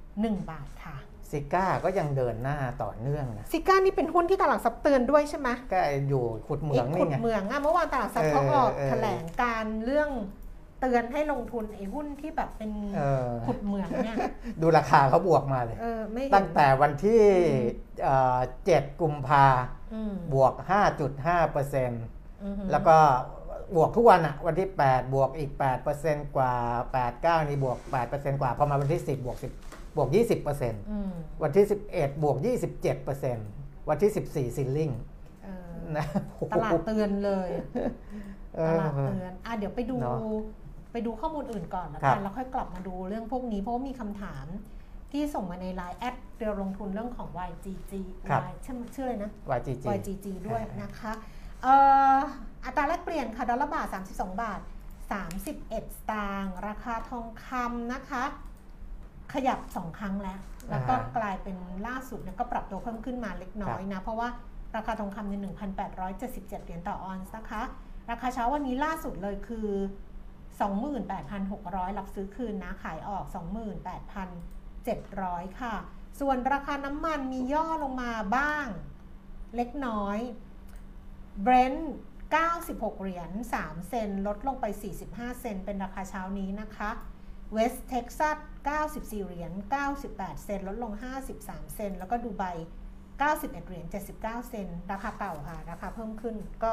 [0.01, 0.97] 1 บาทค่ะ
[1.29, 10.09] ซิก้าก็ยังเดินหน้าต่อเนื่องนะซิก้านี่เป็นหุ้นที่ตลาดซับเตือนด้วยใช่ไหมก็อยู่ขุดเหมืองขุนี่ดไงเหมืองอะเมื่อวานตลาดซับเออเขาออกเออแถลงการเรื่อง
[10.83, 14.17] เตือนให้ลงทุนไอ้หุ้นที่แบบเป็นเออ ขุดเหมืองเนี่ย
[14.61, 17.21] ดูราคาเขาบวกมาเลย เออไม่เห็ตั้นงแต่วันที่
[18.03, 19.45] เอ่อ7กุมภา
[19.93, 20.53] อืมบวก
[21.03, 22.03] 5.5เปอร์เซ็นต์
[22.43, 22.97] อือหือแล้วก็
[23.75, 25.51] บวกทุกวันอะวันที่ 8 บวกอีก
[25.93, 26.53] 8%กว่า
[26.93, 27.77] 8 9 นี่บวก
[28.09, 31.11] 8%กว่า พอมาวันที่ 10 บวก 10 บวก 20%อืม
[31.43, 32.37] วันที่ 11 บวก
[33.13, 34.89] 27%วันที่ 14 ceiling
[35.43, 36.05] เออนะ
[36.51, 37.49] ตลาดเตือนเลย
[38.55, 40.19] เออตลาดเตือน อะเดี๋ยวไปดูเนอะ
[40.93, 44.45] ไปดูข้อมูลอื่นก่อนแล้วครับกันแล้วค่อยกลับมาดูเรื่องพวกนี้ เพราะว่ามีคำถาม
[45.11, 47.91] ที่ส่งมาใน LINE add เรือลงทุนเรื่องของ YGG
[48.29, 51.13] ครับ Y ชื่อชื่ออะไรนะ YGG YGG ด้วยอ่านนะคะ
[51.61, 51.75] เอ่
[52.15, 52.17] อ
[52.65, 54.59] อัตราแลกเปลี่ยนค่ะ ดอลลาร์บาท 32 บาท
[55.29, 55.73] 31 ส
[56.11, 58.23] ตางค์ราคาทองคำนะคะ
[59.33, 64.27] ขยับ 2 ครั้งแล้ว แล้วก็อ่าฮะกลายเป็นล่าสุดเนี่ยก็ปรับตัวเพิ่มขึ้นมาเล็กน้อยนะ เพราะว่า
[64.75, 65.33] ราคาทองคำใน
[65.79, 67.61] 1,877 เหรียญต่อออนซ์นะคะ
[68.11, 69.67] ราคาเช้าวันนี้ล่าสุดเลยคือ
[70.69, 73.25] 28,600 รับซื้อคืนนะ ขายออก
[74.43, 75.75] 28,700 ค่ะ
[76.19, 78.67] ส่วนราคาน้ำมันมีย่อลงมาบ้าง
[79.55, 80.17] เล็กน้อย
[81.41, 81.93] Brent
[82.43, 84.65] 96 เหรียญ 3 เซนต์ ลดลงไป
[85.03, 86.89] 45 เซนต์ เป็นราคาเช้านี้นะคะ
[87.53, 88.37] West Texas
[88.81, 89.51] 94 เหรียญ
[89.97, 90.91] 98 เซนต์ ลดลง
[91.33, 92.43] 53 เซนต์ แล้วก็ดูไบ
[93.01, 93.85] 91 เหรียญ
[94.17, 96.71] 79 เซนต์ ราคาเก่าค่ะ ราคาเพิ่มขึ้นก็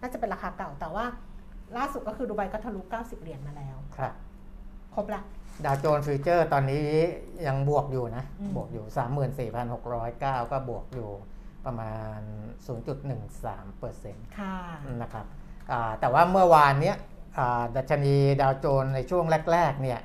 [0.00, 1.06] น่าจะเป็นราคาเก่าแต่ว่า
[1.76, 4.12] ล่าสุดก็คือดูไบก็ทะลุ 90 เหรียญมาแล้ว ครับ
[4.94, 5.22] ครบละ
[5.64, 6.86] ดาวโจนส์ฟิวเจอร์ตอนนี้
[7.46, 8.84] ยังบวกอยู่นะ อืม บวกอยู่
[9.72, 11.08] 34,609 ก็บวกอยู่
[11.64, 12.18] ประมาณ
[12.98, 14.56] 0.13เปอร์เซ็นต์ค่ะ
[15.02, 15.26] นะครับ
[15.72, 16.96] อ่าแต่ว่าเมื่อวานเนี้ย
[17.38, 20.00] อ่าดัชนีดาวโจนส์ในช่วงแรก ๆ เนี่ย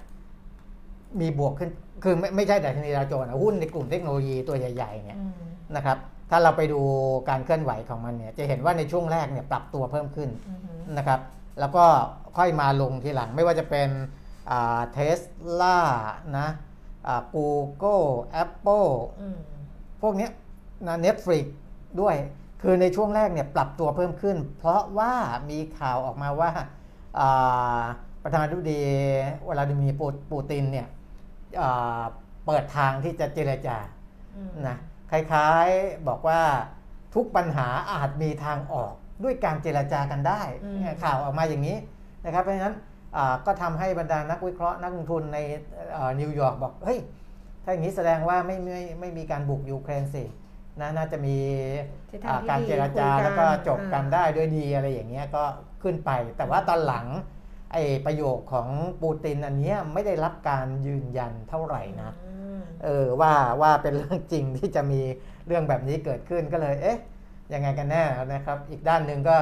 [1.21, 1.69] มีบวกขึ้น
[2.03, 5.34] คือไม่ไม่ใช่ดัชนีดาวโจนส์อะหุ้นในกลุ่มเทคโนโลยีตัวใหญ่ ๆ เนี่ย อืม
[5.75, 5.97] นะครับ
[6.29, 6.82] ถ้าเราไปดู
[7.29, 11.19] การเคลื่อนไหวของมันเนี่ย จะเห็นว่าในช่วงแรกเนี่ยปรับตัวเพิ่มขึ้น อือหือนะครับ
[11.60, 11.86] แล้วก็
[12.38, 13.89] ค่อยมาลงทีหลัง ไม่ว่าจะเป็น
[14.91, 15.19] เทส
[15.62, 15.80] ลา
[16.38, 16.48] นะ
[17.34, 18.86] Google Apple
[19.19, 19.39] อืม
[20.02, 20.32] พวกเนี้ย
[20.88, 21.45] นะ Netflix
[22.02, 22.15] ด้วย
[22.62, 25.13] คือในช่วงแรกเนี่ยปรับตัวเพิ่มขึ้น เพราะว่า
[25.50, 26.52] มีข่าวออกมาว่า
[27.19, 27.82] อ่า
[28.24, 28.82] ประธานาธิบดี
[29.48, 30.88] วลาดิมีร์ปูปูตินเนี่ย
[31.62, 32.02] อ่า
[32.45, 33.78] เปิดทางที่จะเจรจา
[34.36, 34.78] อืมนะ
[35.12, 36.41] คล้ายๆบอกว่า
[37.15, 41.77] ทุกปัญหาอาจมีทางออก ด้วยการเจรจากันได้อืมเนี่ยข่าวออกมาอย่างนี้
[42.25, 42.75] นะครับ เพราะฉะนั้น
[43.17, 45.38] อ่าก็ทำให้บรรดานักวิเคราะห์นักลงทุนใน
[46.19, 46.99] นิวยอร์กบอกเฮ้ย
[47.63, 50.23] ถ้าอย่างนี้แสดงว่าไม่ไม่ไม่มีการบุกยูเครนสิ
[50.82, 51.38] นะน่าจะมี
[52.10, 55.43] ทิศทางอ่าที่การดีเจรจาคุยกันแล้วก็จบกันอ่าได้ด้วยดีอะไรอย่างเงี้ยก็
[55.84, 57.05] ขึ้นไป แต่ว่าตอนหลัง
[57.73, 58.67] ไอ้ประโยคของ
[59.01, 65.01] ปูตินอันเนี้ยไม่ได้รับการยืนยันเท่าไหร่นะอืมเออว่าว่าเป็นเรื่องจริงที่จะมี
[65.47, 66.99] เรื่องแบบนี้เกิดขึ้นก็เลย เอ๊ะ
[67.54, 69.38] ยังไงกันแน่นะครับ อีกด้านหนึ่งก็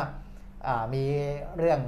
[0.94, 1.04] มี
[1.58, 1.82] เรื่อง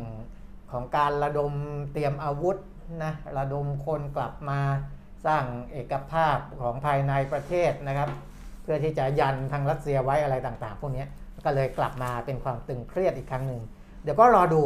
[0.72, 1.54] ของการระดม
[1.94, 2.58] เตรียมอาวุธ
[3.04, 4.60] นะระดมคนกลับมา
[5.26, 8.10] สร้างเอกภาพของภายในประเทศนะครับ
[8.64, 11.06] เพื่อที่จะยันทางรัสเซียไว้อะไรต่างๆ พวกนี้
[11.46, 13.62] ก็เลยกลับมาเป็นความตึงเครียดอีกครั้งหนึ่ง
[14.04, 14.62] เดี๋ยวก็รอดู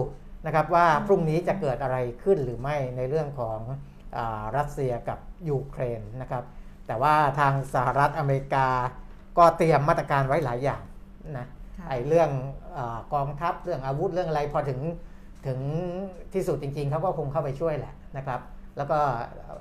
[0.46, 3.60] นะครับว่าพรุ่งนี้จะเกิดอะไรขึ้นหรือไม่ในเรื่องของ
[4.18, 4.20] อ
[4.58, 6.44] รัสเซียกับยูเครนนะครับ
[6.88, 8.68] แต่ว่าทางสหรัฐอเมริกา
[9.38, 10.82] ก็เตรียมมาตรการไว้หลายอย่าง
[11.38, 12.29] นะค่ะไอ้เรื่อง
[12.77, 14.79] อากองทัพเรื่องอาวุธเรื่องอะไรพอถึง
[15.47, 15.59] ถึง
[16.33, 18.41] ที่สุดจริงๆเขาก็คงเข้าไปช่วยแหละนะครับ
[18.77, 18.99] แล้วก็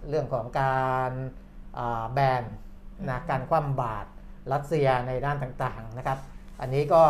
[0.08, 1.10] เรื่องของการ
[1.78, 2.42] อ่าแบน
[3.08, 4.08] นะการคว่ำบาตร
[4.52, 6.18] รัสเซียในด้านต่างๆนะครับ
[6.60, 7.02] อันนี้ก็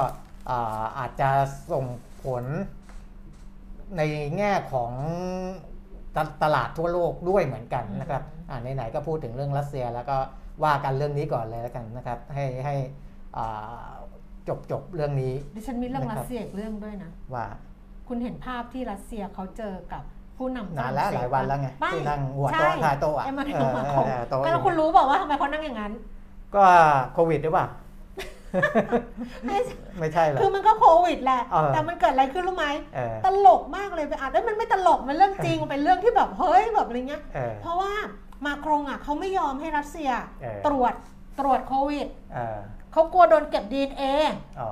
[0.50, 1.30] อ่าอาจจะ
[1.72, 1.84] ส่ง
[2.24, 2.44] ผล
[3.96, 4.02] ใน
[4.38, 4.92] แง่ของ
[6.16, 10.16] ตตลาดทั่วโลกด้วยเหมือนกันนะครับอ่าไหนๆก็พูดถึงเรื่องรัสเซีย แล้วก็
[10.64, 12.74] ว่ากันเรื่องนี้ก่อนเลยแล้วกันนะครับ ให้ให้
[13.36, 13.88] อ่า
[14.48, 17.46] จบจบเรื่องนี้ดิฉันมีเรื่องนะครับรัสเซียอีกเรื่องด้วยนะ ว่า
[18.08, 20.02] คุณเห็นภาพที่รัสเซียเขาเจอกับ
[20.36, 25.92] ผู้นำฝนานรั่งแล้วเศสหลายวันแล้วไงม่ที่นั่งหัวใช่โต๊ะทายโต๊ะอะเอ็มมาเอนูอมาเอคองเออโต๊ะแล้วคุณรู้บอกว่าทำไมเขานั่งอย่างนั้น
[26.54, 26.62] ก็
[27.14, 27.66] โควิดหรือเปล่า
[29.46, 37.92] ไม่ใช่ไม่ใช่เหรอคือมันก็โควิดแหละเออแต่มันเกิดอะไรขึ้นรู้ไหมเออตลกมากเลยไปอ่านเอ้ยมันไม่ตลก มันเรื่องจริงมันเป็นเรื่องที่แบบเฮ้ยแบบอะไรเงี้ยเออเพราะว่า
[38.46, 40.10] มาครงอะเขาไม่ยอมให้รัสเซีย
[40.42, 40.94] เออตรวจ
[41.40, 42.06] ตรวจโควิด
[42.92, 44.04] เออเขากลัวโดนเก็บดีเอ
[44.60, 44.70] อ๋อ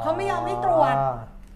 [0.00, 0.94] เขาไม่ยอมให้ตรวจ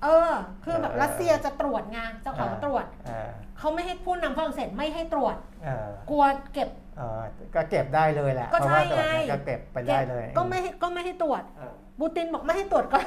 [0.03, 0.31] เออ
[0.65, 7.23] คือแบบเออรัสเซียจะตรวจไงเจ้าของเออตรวจเออเขาไม่ให้ผู้นำฝรั่งเศสไม่ให้ตรวจเออกลัวเก็บเออ
[7.55, 12.99] ก็เก็บได้เลยแหละก็เพราะว่าใช่ตรวจเนี่ยไงก็เก็บไปได้เลย ก็ไม่ให้ก็ไม่ให้ตรวจเออ บูตินบอกไม่ให้ตรวจก็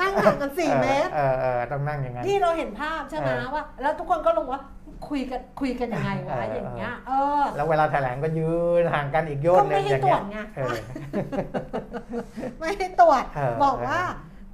[0.00, 4.60] นั่งห่างกันสี่เมตร เออเออต้องนั่งอย่างนั้นที่เราเห็นภาพใช่ไหมเออว่า แล้วทุกคนก็ลงว่า
[5.08, 8.50] คุยกันคุยกันยังไงวะเอออย่างเงี้ย เออ แล้วเวลาแถลงก็ยื
[8.80, 10.76] นห่างกันอีกโยนหนึงก็ไม่ให้อย่างเงี้ยตรวจไงเออ
[12.58, 14.00] ไม่ให้ตรวจเออบอกว่า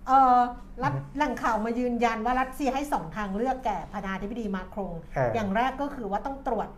[0.09, 0.39] เออ
[0.83, 6.69] รัฐแหล่งข่าวมายืนยันว่ารัสเซียให้สองทางเลือกแก่ประธานาธิบดีมาครงเอออย่างแรกก็คือว่าต้องตรวจ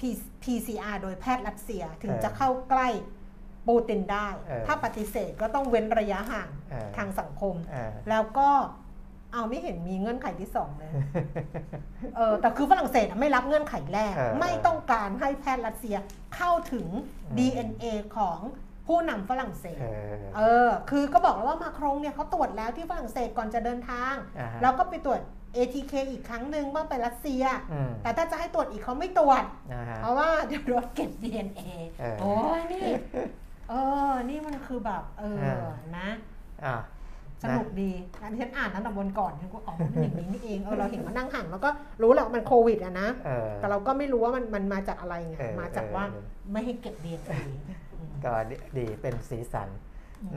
[0.00, 2.88] P- PCR โดยแพทย์รัสเซียถึงเออจะเข้าใกล้
[3.68, 8.48] ปูตินได้เออถ้าปฏิเสธก็ต้องเว้นระยะห่างเออทางสังคมเออแล้วก็
[9.32, 10.90] เอาไม่เห็นมีเงื่อนไขที่สองเลย
[12.16, 15.96] เออแต่คือฝรั่งเศสอะไม่รับเงื่อนไขแรกเออไม่ต้องการให้แพทย์รัสเซีย
[16.36, 16.86] เข้าถึง
[17.24, 17.84] อืม DNA
[18.16, 18.38] ของ
[18.86, 25.20] ผู้นำฝรั่งเศสเออเออ คือก็บอกแล้วว่ามาครงเนี่ยเขาตรวจแล้วที่ฝรั่งเศสก่อนจะเดินทางอ่าฮะแล้วก็ไปตรวจ
[25.56, 31.60] ATK อีกครั้งหนึ่งเมื่อไปรัสเซียอืมแต่ถ้าจะให้ตรวจอีกเขาไม่ตรวจนะฮะเพราะว่าเดี๋ยวโดนเก็บ DNA
[32.00, 32.86] เออโอ้ยนี่
[33.68, 33.74] เอ
[34.10, 35.66] อ นี่มันคือแบบ เอเอออ
[35.98, 36.08] นะ
[36.64, 36.76] อะ
[37.42, 37.90] สนุกดี
[38.22, 41.70] อันที่ฉันอ่านตั้งแต่วันก่อนฉันก็อ๋อมันอย่างนี้นี่เอง เออเราเห็นมานั่งห่างแล้วก็
[42.02, 47.38] รู้แหละว่ามันโควิดอะนะเออแต่เราก็ไม่รู้ว่ามันมันมาจากอะไรไงเออมาจากว่าเออไม่ให้เก็บ DNA
[47.92, 49.68] อืมก็ดีดีเป็นสีสัน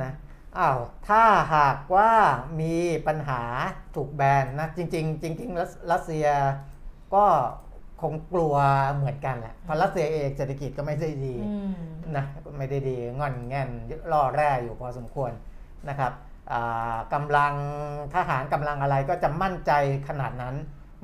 [0.04, 0.12] นะ
[0.58, 1.24] อ้าวถ้า
[1.56, 2.12] หากว่า
[2.62, 2.76] มี
[3.08, 3.42] ปัญหา
[3.96, 6.28] ถูกแบนนะจริง ๆ จริง ๆ รัสรัสเซีย
[7.15, 7.26] ก็
[8.02, 8.56] คงกลัว
[8.96, 11.74] เหมือนกันแหละเพราะรัสเซียเองเศรษฐกิจก็ไม่ได้ดีอืม
[12.18, 12.26] นะ
[12.58, 13.70] ไม่ได้ดีงอนแง่น
[14.12, 15.32] ล่อแร่อยู่พอสมควร
[15.90, 16.12] นะครับ
[16.52, 17.54] อ่ากำลัง
[18.16, 19.72] ทหารกำลังอะไรก็จะมั่นใจ
[20.08, 20.56] ขนาดนั้น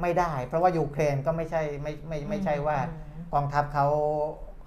[0.02, 2.78] ไม่ได้ เพราะว่ายูเครนก็ไม่ใช่ไม่ไม่ไม่ใช่ว่า
[3.34, 3.88] กองทัพเขา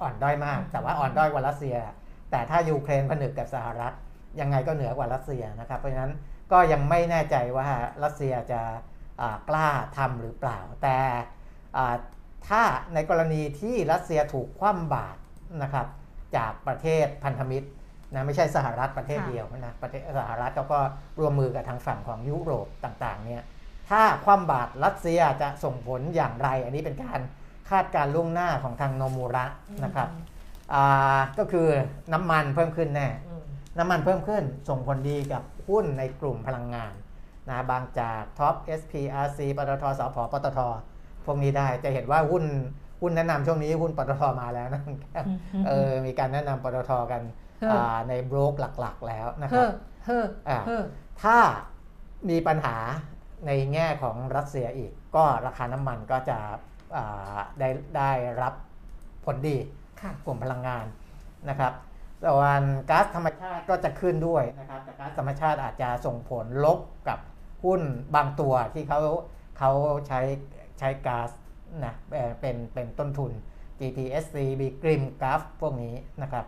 [0.03, 1.77] อ่อนด้อยมาก แต่ว่าอ่อนด้อยกว่ารัสเซีย
[2.31, 3.93] แต่ถ้ายูเครนผนึกกับสหรัฐ
[4.41, 6.13] ยังไงก็เหนือกว่ารัสเซียนะครับเพราะฉะนั้น
[6.53, 7.69] ก็ยังไม่แน่ใจว่า
[8.05, 8.61] รัสเซียจะ
[9.21, 10.97] อ่ากล้าทำหรือเปล่า แต่
[11.77, 11.95] อ่า
[12.49, 12.63] ถ้า
[12.95, 15.21] ในกรณีที่รัสเซียถูกคว่ำบาตร
[15.63, 15.87] นะครับ
[16.37, 17.69] จากประเทศพันธมิตร
[18.15, 20.81] นะไม่ใช่สหรัฐประเทศค่ะเดียวนะประเทศสหรัฐเขาก็
[21.19, 23.43] ร่วมมือกับทางฝั่งของยุโรปต่างๆเนี่ย
[23.91, 27.21] ถ้าคว่ำบาตรรัสเซียจะส่งผลอย่างไร อันนี้เป็นการ
[27.71, 29.47] คาดการณ์ล่วงหน้าของทางโนมูระ
[29.85, 30.09] นะครับ
[30.73, 31.69] อ่าก็คือ
[32.13, 33.45] น้ำมันเพิ่มขึ้นแน่อืม
[33.79, 36.93] น้ำมันเพิ่มขึ้นส่งผลดีกับหุ้นในกลุ่มพลังงาน
[37.49, 40.59] นะบางจากท็อป SPRC ปตทสพปตท
[41.27, 42.45] พวกนี้ได้จะเห็นว่าหุ้น
[43.01, 44.83] หุ้นแนะนำช่วงนี้หุ้นปตทมาแล้วนะ
[45.67, 47.23] เออมีการแนะนำปตทกัน
[47.61, 49.71] เฮ้ออ่าในโบรกหลักๆแล้วนะคเฮ้รับอ
[50.05, 50.83] เฮ้ออ่าเฮ้อ
[51.23, 51.39] ถ้า
[52.29, 52.77] มีปัญหา
[53.47, 56.39] ในแง่ของรัสเซียอีก ก็ราคาน้ำมันก็จะ
[56.97, 58.11] อ่าได้ได้
[58.43, 58.55] รับ
[59.25, 59.57] ผลดี
[60.01, 60.85] ค่ะกลุ่มพลังงาน
[61.49, 61.73] นะครับ
[62.25, 66.79] ส่วนก๊าซธรรมชาติก็จะขึ้นด้วยนะครับแต่ก๊าซธรรมชาติอาจจะส่งผลลบ
[67.09, 67.19] กับ
[67.65, 67.81] หุ้น
[68.15, 69.01] บางตัวที่เขา
[69.59, 69.71] เขา
[70.09, 70.21] ใช้
[70.79, 71.31] ใช้ก๊าซ
[71.85, 73.33] นะเอ่อเป็นเป็นต้นทุน
[73.79, 76.45] GPSC b กริมกราฟพวกนี้นะครับ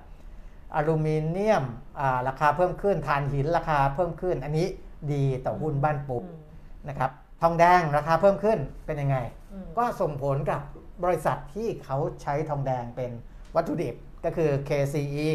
[0.74, 1.64] อลูมิเนียม
[2.00, 4.66] อ่าราคาเพิ่มขึ้นถ่านหินราคาเพิ่มขึ้น อันนี้
[5.12, 6.40] ดีต่อหุ้นบ้านปุ๊บอืม
[6.88, 7.10] นะครับ
[7.42, 9.16] ทองแดงราคาเพิ่มขึ้นเป็นยังไง
[9.52, 10.60] อืมก็ส่งผลกับ
[11.04, 13.10] บริษัทที่เขาใช้ทองแดงเป็น
[13.54, 15.30] วัตถุดิบก็คือ KCE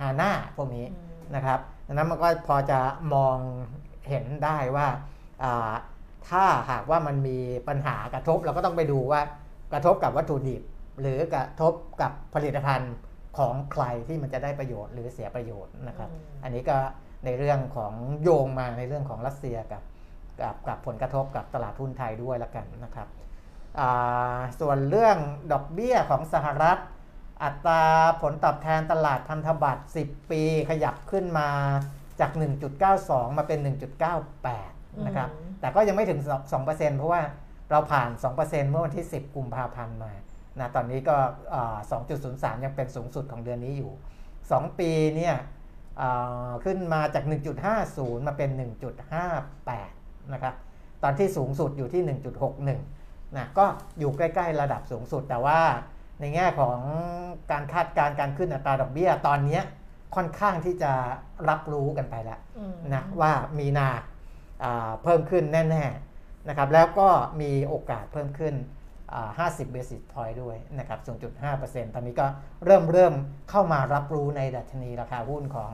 [0.00, 2.80] HANA พวกนี้อืมนะครับดังนั้นมันก็พอจะ
[3.14, 3.36] มอง
[4.08, 4.88] เห็นได้ว่า
[5.42, 5.72] อ่า
[6.30, 7.38] ถ้าหากว่ามันมี
[7.68, 9.20] ปัญหากระทบเราก็ต้องไปดูว่า
[9.72, 10.62] กระทบกับวัตถุดิบ
[11.00, 12.94] หรือกระทบกับผลิตภัณฑ์
[13.38, 16.76] ของใครที่มันจะได้ประโยชน์หรือเสียประโยชน์นะครับอืมอันนี้ก็
[17.24, 19.82] ในเรื่องของโยงมาในเรื่องของรัสเซียกับ
[20.40, 23.08] กับกับผลกระทบกับตลาดหุ้นไทยด้วยละกันนะครับ
[23.80, 25.16] อ่าส่วนเรื่อง
[25.52, 26.78] ดอกเบี้ยของสหรัฐ
[27.42, 27.84] อัตรา
[28.22, 31.48] ผลตอบแทนตลาดพันธบัตร 10 ปีขยับขึ้นมา
[32.20, 32.30] จาก
[32.84, 33.58] 1.92 มาเป็น
[34.32, 36.20] 1.98 นะครับอืม แต่ก็ยังไม่ถึง
[36.58, 37.22] 2%เพราะว่า
[37.70, 38.08] เราผ่าน
[38.40, 40.12] 2%เมื่อวันที่ 10 กุมภาพันธ์มา
[40.60, 41.16] นะตอนนี้ก็
[41.54, 41.76] อ่า
[42.20, 43.92] 2.03 ยังเป็นสูงสุดของเดือนนี้อยู่
[44.36, 45.36] 2 ปีเนี่ย
[46.00, 47.24] อ่าขึ้นมาจาก
[47.74, 48.50] 1.50 มาเป็น
[49.40, 50.54] 1.58 นะครับ
[51.02, 52.02] ตอนที่สูงสุดอยู่ที่
[52.68, 53.64] 1.61 นะ ก็
[53.98, 55.60] อยู่ใกล้ๆระดับสูงสุด แต่ว่า
[56.20, 56.78] ในแง่ของ
[57.50, 59.62] การคาดการณ์การขึ้นอัตราดอกเบี้ย ตอนเนี้ย
[60.14, 60.92] ค่อนข้างที่จะ
[61.48, 64.00] รับรู้กันไปแล้วอืมนะว่ามีนาอ่า
[65.02, 67.08] เพิ่มขึ้นแน่ๆนะครับแล้วก็
[67.40, 68.54] มีโอกาสเพิ่มขึ้น
[69.12, 70.98] อ่า50 basis point ด้วยนะครับ
[71.42, 72.26] 0.5%ตอนนี้ก็
[72.64, 73.14] เริ่มเริ่ม
[73.50, 75.70] เข้ามารับรู้ในดัชนีราคาหุ้นของ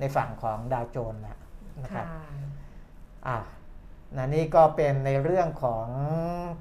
[0.00, 1.38] ในฝั่งของดาวโจนส์แล้ว
[1.84, 2.24] นะครับค่ะ
[3.26, 3.38] อะ
[4.16, 5.88] นะนี่ก็เป็นในเรื่องของ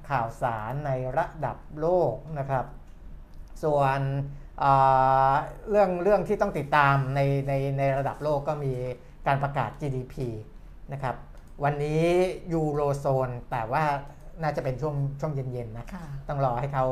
[0.09, 2.65] ข่าวสารในระดับโลกนะครับ
[3.63, 3.99] ส่วน
[4.63, 5.33] อ่า
[5.69, 8.73] เรื่องเรื่องที่ต้องติดตามในในในระดับโลกก็มี
[9.27, 10.15] การประกาศ GDP
[10.93, 11.15] นะครับ
[11.63, 12.03] วันนี้
[12.53, 13.83] ยูโรโซน แต่ว่า
[14.41, 16.85] น่าจะเป็นช่วงช่วงเย็นๆนะค่ะต้องรอให้เขา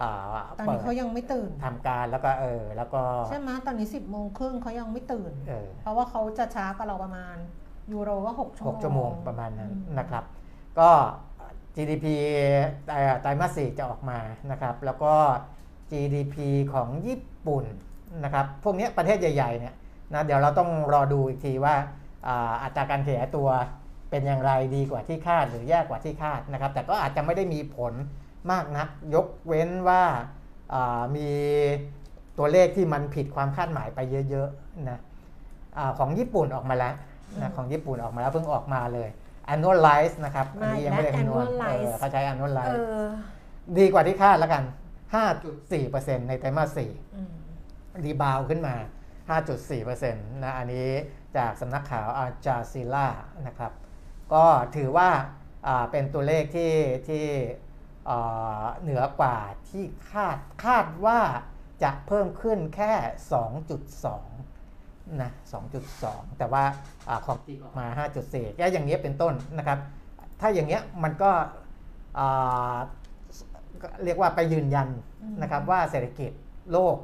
[0.00, 7.36] อ่าตอนเปินี้ดเขายังไม่ตื่นทำการแล้วก็เออแล้วก็ใช่ไหมตอนนี้สิบโมงครึ่งเขายังไม่ตื่นเออเพราะว่าเขาจะช้ากว่าเราประมาณ
[7.92, 10.24] ยูโรก็หกชั่วโมง6ชั่วโมงประมาณนั้นอืมนะครับ
[10.78, 10.90] ก็
[11.74, 12.06] GDP
[12.86, 14.18] ไตรไตรมาสสี่จะออกมา
[14.50, 15.14] นะครับ แล้วก็
[15.90, 16.36] GDP
[16.74, 17.64] ของญี่ปุ่น
[18.24, 19.74] นะครับ พวกเนี้ยประเทศใหญ่ๆเนี่ย
[20.12, 21.74] นะเดี๋ยวเราต้องรอดูอีกทีว่า
[22.26, 23.48] อ่าอัตราการขยายตัว
[24.16, 27.92] เป็นอย่างไรดีกว่าที่คาดหรือแย่กว่าที่คาดนะครับ แต่ก็อาจจะไม่ได้มีผล
[28.50, 30.02] มากนัก ยกเว้นว่า
[30.74, 31.28] อ่ามี
[32.38, 34.00] ตัวเลขที่มันผิดความคาดหมายไป
[34.30, 34.98] เยอะๆนะ
[35.78, 36.94] อาของญี่ปุ่นออกมาแล้ว
[37.40, 39.08] นะของญี่ปุ่นออกมาแล้วเพิ่งออกมาเลย
[39.52, 43.08] annualize นะครับอันนี้ยังไม่ได้คำนวณเออเขาใช้เอ annualize อ
[43.78, 44.62] ดีกว่าที่คาดแล้วกัน
[45.46, 46.78] 5.4%ในไตรมาส
[47.14, 47.30] อืม
[47.98, 48.74] 4รีบาวขึ้นมา
[49.38, 50.88] 5.4%นะอันนี้
[51.36, 53.06] จากสำนักข่าวอาจาซิล่า
[53.46, 53.72] นะครับ
[54.34, 54.44] ก็
[54.76, 55.10] ถือว่า
[55.66, 56.72] อ่าเป็นตัวเลขที่
[57.08, 57.26] ที่
[58.08, 59.36] อ่าเหนือกว่า
[59.68, 61.20] ที่คาดคาดว่า
[61.82, 62.92] จะเพิ่มขึ้นแค่
[64.06, 65.30] 2.2 นะ
[65.84, 66.64] 2.2 แต่ว่า
[67.08, 67.86] อาของจริงออกมา
[68.24, 69.78] 5.4 ก็อย่างเงี้ยเป็นต้นนะครับ
[70.40, 71.30] ถ้าอย่างเงี้ยมันก็
[72.18, 72.76] อ่า
[73.82, 74.88] ก็เรียกว่าไปยืนยัน
[75.22, 76.32] อืมนะครับว่าเศรษฐกิจ
[76.72, 76.96] โลก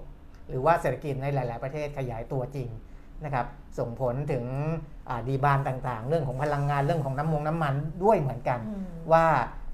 [0.48, 2.68] หรือว่าเศรษฐกิจในหลาย ๆ ประเทศขยายตัวจริง
[3.24, 3.46] นะครับ
[3.78, 4.91] ส่งผลถึงอ่า
[5.28, 9.26] ดีบานต่างๆ เรื่องของพลังงานเรื่องของน้ำมงน้ำมันด้วยเหมือนกันอืมว่า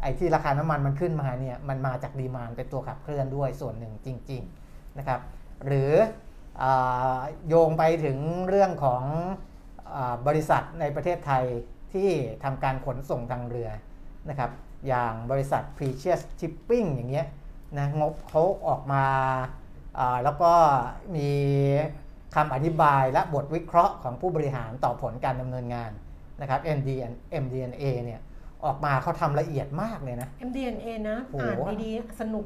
[0.02, 5.20] ไอ้ที่ราคาน้ำมันมันขึ้นมาเนี่ยมันมาจากดีมานเป็นตัวขับเคลื่อนด้วยส่วนหนึ่งจริงๆนะครับ
[5.66, 5.92] หรือ
[6.62, 9.02] อาโยงไปถึงเรื่องของ
[9.94, 11.44] อาบริษัทในประเทศไทย
[11.92, 12.10] ที่
[12.44, 13.70] ทำการขนส่งทางเรือ
[14.28, 14.50] นะครับ
[14.88, 17.26] อย่างบริษัท Precious Shipping อย่างเงี้ย
[17.78, 19.04] นะงบเขาออกมา
[19.98, 20.52] อ่าแล้วก็
[21.16, 21.30] มี
[22.34, 25.90] คำอธิบายและบทวิเคราะห์ของผู้บริหารต่อผลการดำเนินงาน
[26.40, 27.12] นะครับ MDN
[27.42, 28.20] MDNA เนี่ย
[28.64, 32.44] ออกมาเขาทำละเอียดมากเลยนะ MDNA นะโอ้โหอ่านดีๆสนุก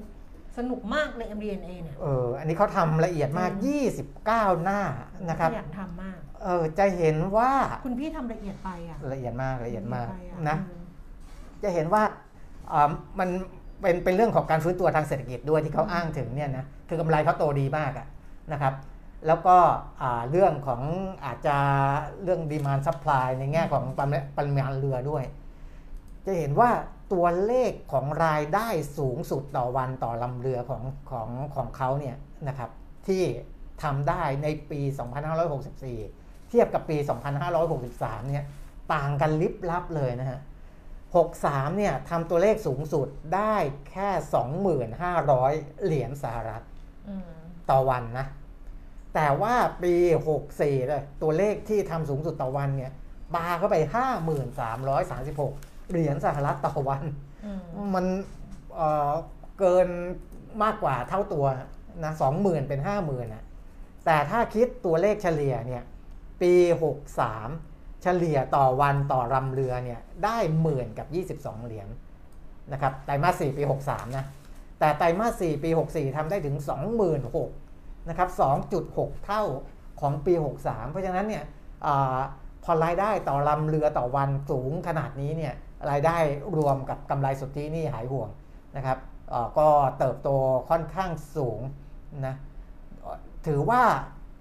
[0.58, 3.82] สนุกมากเลย MDNA เนี่ยเอออันนี้เขาทำละเอียดมากอืม
[4.22, 4.80] 29 หน้า
[5.30, 7.50] นะครับขยันทำมากเออจะเห็นว่า
[7.84, 10.82] คุณพี่ทำละเอียดไปอะละเอียดมากละเอียดมากไปอนะอืม
[11.62, 12.02] จะเห็นว่า
[12.72, 13.28] อ่ามัน
[13.80, 18.06] เป็นเป็นเรื่องของการฟื้นตัวทางเศรษฐกิจด้วยที่เขาอ้างถึงเนี่ยนะคือกำไรเขาโตดีมากอะ
[18.52, 18.72] นะครับ
[19.26, 19.56] แล้วก็
[20.02, 20.82] อ่าเรื่องของ
[21.24, 21.56] อาจจะ
[22.22, 25.24] เรื่อง demand supply ในแง่ของปริมาณปริมาณเรือด้วย
[26.26, 26.70] จะเห็นว่า
[27.12, 32.16] ตัวเลขของรายได้สูงสุดต่อวันต่อลำเรือของของของเขาเนี่ย
[32.48, 32.70] นะครับ
[33.06, 33.22] ที่
[33.82, 34.80] ทำได้ในปี
[35.66, 36.96] 2564 เทียบกับปี
[37.62, 38.44] 2563 เนี่ย
[38.94, 40.40] ต่างกันลิบลับเลยนะฮะ
[41.08, 43.54] 63 เนี่ยทำตัวเลขสูงสุดได้
[43.90, 44.08] แค่
[44.96, 46.62] 2,500 เหรียญสหรัฐ
[47.08, 47.32] อืม
[47.70, 48.26] ต่อวันนะ
[49.14, 49.94] แต่ว่าปี
[50.42, 52.92] 64เลยตัวเลขที่ทำสูงสุดต่อวันเนี่ย
[53.34, 53.76] ปาเข้าไป
[54.64, 57.02] 5,336 เหรียญสหรัฐต่อวัน
[57.44, 58.06] อืมมัน
[58.74, 59.12] เอ่อ
[59.58, 59.88] เกิน
[60.62, 61.44] มากกว่าเท่าตัว
[62.04, 63.44] นะสองหมื่นเป็นห้าหมื่นนะ
[64.06, 65.82] แต่ถ้าคิดตัวเลขเฉลี่ยเนี่ย
[66.42, 66.52] ปี
[67.28, 71.88] 63 เฉลี่ยต่อวันต่อลำเรือเนี่ยได้หมื่นกับ 22 เหรียญ
[72.72, 74.24] นะครับไตรมาส4ปี 63 นะ
[74.78, 76.56] แต่ไตรมาส4ปี 64ทำได้ถึง
[76.98, 77.61] 26,000
[78.08, 78.28] นะครับ
[78.76, 79.42] 2.6 เท่า
[80.00, 81.44] ของปี 63 เพราะฉะนั้นเนี่ย
[81.86, 81.88] อ
[82.64, 85.54] พอรายได้ต่อลำเรือต่อวันสูงขนาดนี้เนี่ย
[85.90, 86.16] รายได้
[86.58, 88.28] รวมกับกำไรสุทธินี่หายห่วง
[88.76, 88.98] นะครับ
[89.58, 90.30] ก็เติบโต
[90.70, 91.60] ค่อนข้างสูง
[92.26, 92.34] นะ
[93.46, 93.82] ถือว่า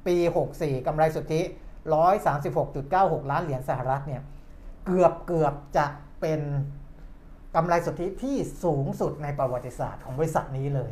[0.07, 0.16] ปี
[0.53, 1.41] 64 กำไรสุทธิ
[2.16, 4.22] 136.96 ล้านเหรียญสหรัฐเนี่ย
[4.86, 5.86] เกือบเกือบจะ
[6.22, 6.41] เป็น
[7.55, 10.91] กำไรสุทธิที่สูงสุดในประวัติศาสตร์ของบริษัทนี้เลย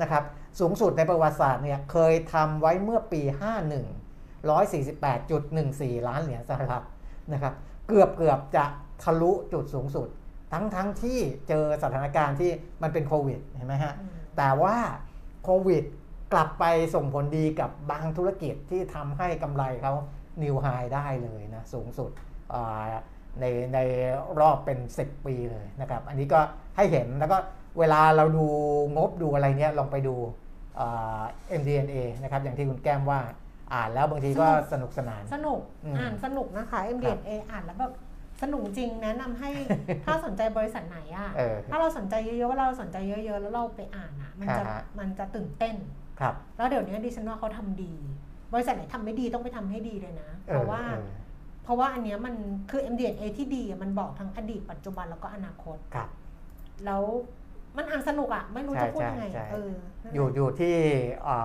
[0.00, 0.24] นะครับ
[0.60, 6.84] สูงสุดในประวัติศาสตร์เนี่ยเคยทำไว้เมื่อปี 51 148.14 ล้านเหรียญสหรัฐ
[7.32, 7.54] นะครับ
[7.88, 8.64] เกือบเกือบจะ
[9.02, 10.08] ทะลุจุดสูงสุด
[10.52, 11.18] ทั้งทั้งที่
[11.48, 12.50] เจอสถานการณ์ที่
[12.82, 14.76] มันเป็นโควิดเห็นไหมฮะอืมแต่ว่า
[15.44, 15.84] โควิด
[16.32, 16.64] กลับไป
[16.94, 19.94] ส่งผลดีกับบางธุรกิจที่ทำให้กำไรเขา
[20.42, 22.10] นิวไฮได้เลยนะสูงสุด
[22.52, 22.84] อ่า
[23.40, 23.78] ในใน
[24.40, 26.40] รอบเป็น 10 ปีเลยนะครับ อันนี้ก็
[26.76, 27.38] ให้เห็นแล้วก็
[27.78, 28.44] เวลาเราดู
[28.96, 30.14] งบดูอะไรเนี้ยลองไปดู
[30.78, 31.22] อ่า
[31.60, 33.20] MDNA นะครับอย่างที่คุณแก้มว่า
[33.72, 37.92] อ่านแล้วบางทีก็สนุกสนาน สนุกอืมอ่านสนุกนะคะ MDNA อ่านแล้วแบบ
[38.42, 39.50] สนุกจริงแนะนำให้
[40.04, 45.76] ถ้าสนใจบริษัทไหนอะเออถ้าเราสนใจเยอะๆว่าเราสนใจเยอะๆ แล้วเราไปอ่านอะมันจะอ่าฮะมันจะตื่นเต้น
[46.20, 47.92] ครับ แล้วเดี๋ยวนี้ดิฉันว่าเขาทำดี
[48.52, 51.04] บริษัทไหนทำไม่ดีต้องไปทำให้ดีเลยนะ เพราะว่าออ
[51.64, 52.34] เพราะว่าอันเนี้ยมัน
[52.70, 56.08] คือ MDNA ที่ดีอะมันบอกทั้งอดีตปัจจุบันแล้วก็อนาคตครับ
[56.84, 57.02] แล้ว
[57.76, 60.74] มันอ่านสนุกอะไม่รู้จะพูดยังไงใช่อะใช่ เออนั่นแหละอยู่อยู่ที่
[61.26, 61.36] อ่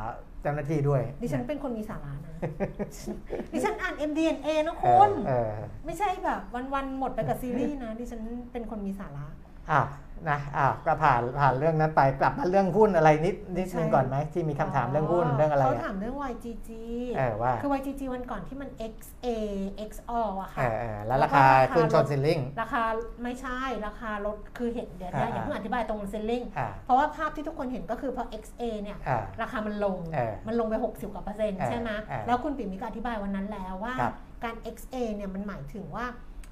[0.00, 0.02] า
[0.42, 2.34] เจ้าหน้าที่ด้วยดิฉันเป็นคนมีสาระนะ
[3.52, 5.52] ดิฉันอ่าน MDNA นะเอคุอณ เออ
[5.86, 6.40] ไม่ใช่แบบ
[6.74, 8.20] วันๆหมดไปกับซีรีส์นะ ดิฉัน
[8.52, 9.26] เป็นคนมีสาระ
[9.70, 9.82] อะ
[10.30, 16.70] นะอะก็ผ่านผ่านเรื่องนั้นไปกลับมาเรื่องหุ้นอะไรนิดนิดนึงใช่ก่อนไหมที่มีคำถามเรื่องหุ้นเรื่องอะไรเขาอะถามเรื่อง YGG
[17.16, 19.26] เออว่าคือ YGG วันก่อนที่มัน XA
[19.90, 21.44] XO อะเอค่ะอเออแล้วราคา
[21.74, 22.82] ขึ้นชนซิลลิงราคา
[23.22, 34.14] ไม่ใช่ราคาลดคือเห็นเดี๋ยวนะอ่าอย่าเพิ่งอธิบายตรงเซลลิงอ่าเพราะว่าภาพที่ทุกคนเห็นก็คือพอ XA เนี่ยอ่าราคามันลงเออมันลงไป 60กว่าเปอร์เซ็นต์เออใช่ไหมเออแล้วคุณปิ่มมีก็อธิบายวันนั้นแล้วว่าครับ
[34.44, 36.06] การ XA เนี่ยมันหมายถึงว่า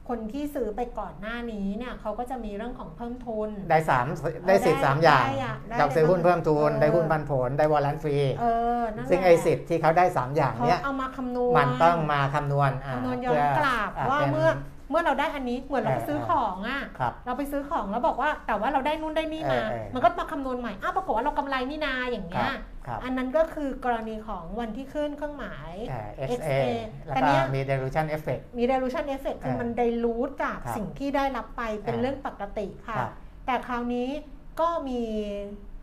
[0.08, 4.06] คนที่ซื้อไปก่อนหน้านี้เนี่ยเขาก็จะมีเรื่องของเพิ่มทุน ได้สาม
[4.48, 8.44] ได้สิทธิ์สามอย่างได้อะได้ดอกซื้อหุ้นเพิ่มทุนเออได้หุ้นปันผล ได้วอลลันฟรีเอ
[8.80, 14.50] อนั่นแหละซึ่งไอ้สิทธิ์ที่เขาได้สามอย่างเขาเนี้ยเอามาคำนวณมันต้องมาคำนวณอ่าคำนวณย้อนกลับพื่ว่าป็นเมื่อ
[14.90, 22.58] เมื่อเราได้อันนี้เหมือนเราไปเออซื้อของอะครับเราไปซื้อของแล้วบอกว่าแต่ว่าเราได้นู่นได้นี่มาเออเออมันก็มาคำนวณใหม่อ้าวปรากฏว่าเรากำไรนี่นาอย่างเงี้ยครับ
[23.04, 26.52] อันนั้นก็คือกรณีของวันที่ขึ้นเครื่องหมายอ่า XA XA
[27.06, 33.12] แล้วแต่ก็เนี้ยมี dilution effect มี dilution effect คือเออมันได้รูทจากครับสิ่งที่ได้รับไปเป็นอ่าเรื่องปกติค่ะครับ
[33.46, 34.08] แต่คราวนี้
[34.60, 35.02] ก็มี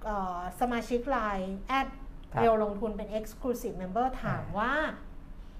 [0.05, 1.87] เอ่อสมาชิกไลน์แอด
[2.33, 4.73] ครับเรียวลงทุนเป็น exclusive member ถามว่า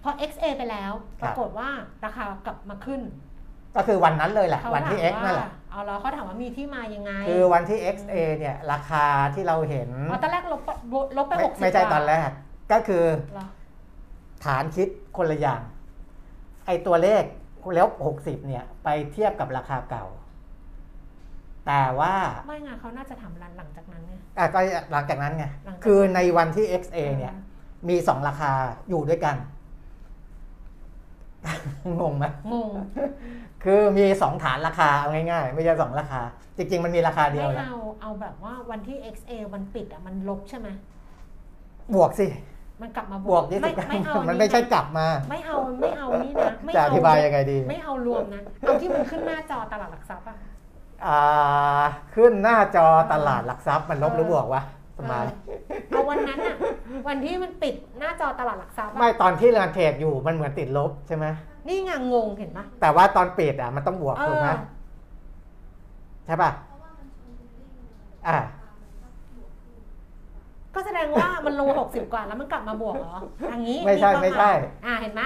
[0.04, 0.92] พอ XA ไปแล้ว
[1.22, 1.70] คปรับรากฏว่า
[2.06, 3.02] ราคากลับมาขึ้น
[3.76, 9.06] ก็คือวันนั้นเลยแหละ เขาวันที่ ถาม X นั่นแหละ เอาแล้วเขาถามว่ามีที่มายังไงคือวันที่ XA เนี่ยราคา
[9.36, 10.70] ที่เราเห็นอ๋อตอนแรกลบไป
[11.18, 12.30] ลบไปไม่หกสิบไม่ใช่ตอนแรก
[12.72, 13.04] ก็คือ
[13.34, 13.46] เหรอ
[14.46, 15.62] ฐานคิดคนละอย่าง
[16.66, 17.24] ไอตัวเลข
[17.76, 20.06] แล้ว60 เนี่ย ไปเทียบกับราคาเก่า
[21.68, 22.14] แต่ว่า
[22.48, 24.60] ไม่ไงเขาน่าจะถามหลังจากนั้นไง อะก็
[24.92, 27.34] หลังจากนั้นไงหลังจากคือในวันที่ XA เนี่ย
[27.90, 28.52] มีสองราคา
[28.90, 29.36] อยู่ด้วยกัน
[32.00, 32.70] งงไหมงง
[33.66, 36.22] คือมีสองฐานราคาเอาง่ายๆ ไม่ใช่สองราคา
[36.58, 40.68] จริง ๆ มันมีราคาเดียวไม่แหละเอาเอาแบบว่าวันที่ XA วันปิดอะมันลบใช่ไหม
[41.96, 42.28] บวกสิ
[42.82, 50.38] มันกลับมาบวกไม่ยี่สิบไม่เอามันนไม่ใช่นะกลับมา ไม่เอาไม่เอานี่นะไม่จะอเอาธิบายยังไงดี ไม่เอารวมนะเอาที่มันขึ้นหน้าจอตลาดหลักทรัพย์อะ
[51.06, 51.84] อ่า
[52.16, 54.62] ขึ้นหน้าจอตลาดหลักทรัพย์มันลบหรือบวกวะ
[54.98, 56.56] ประมาณเออเอาวันนั้นอะ
[57.08, 61.26] วันที่มันปิดหน้าจอตลาดหลักทรัพย์อะไม่ตอนที่เราเทรดอยู่มันเหมือนติดลบใช่ไหม
[61.68, 64.56] นี่ไงงงเห็นปะแต่ว่าตอนปิดอะมันต้องบวกเอถูกไหมอ
[66.26, 66.52] ใช่ป่ะ
[68.28, 68.38] อ่า
[70.76, 73.16] ก็แสดงว่ามันลงหกสิบกว่าแล้วมันกลับมาบวกเหรอ
[73.50, 74.52] อย่างนี้ไม่ใช่นี่ปะไม่ใช่
[74.86, 75.22] อ่าเห็นไหม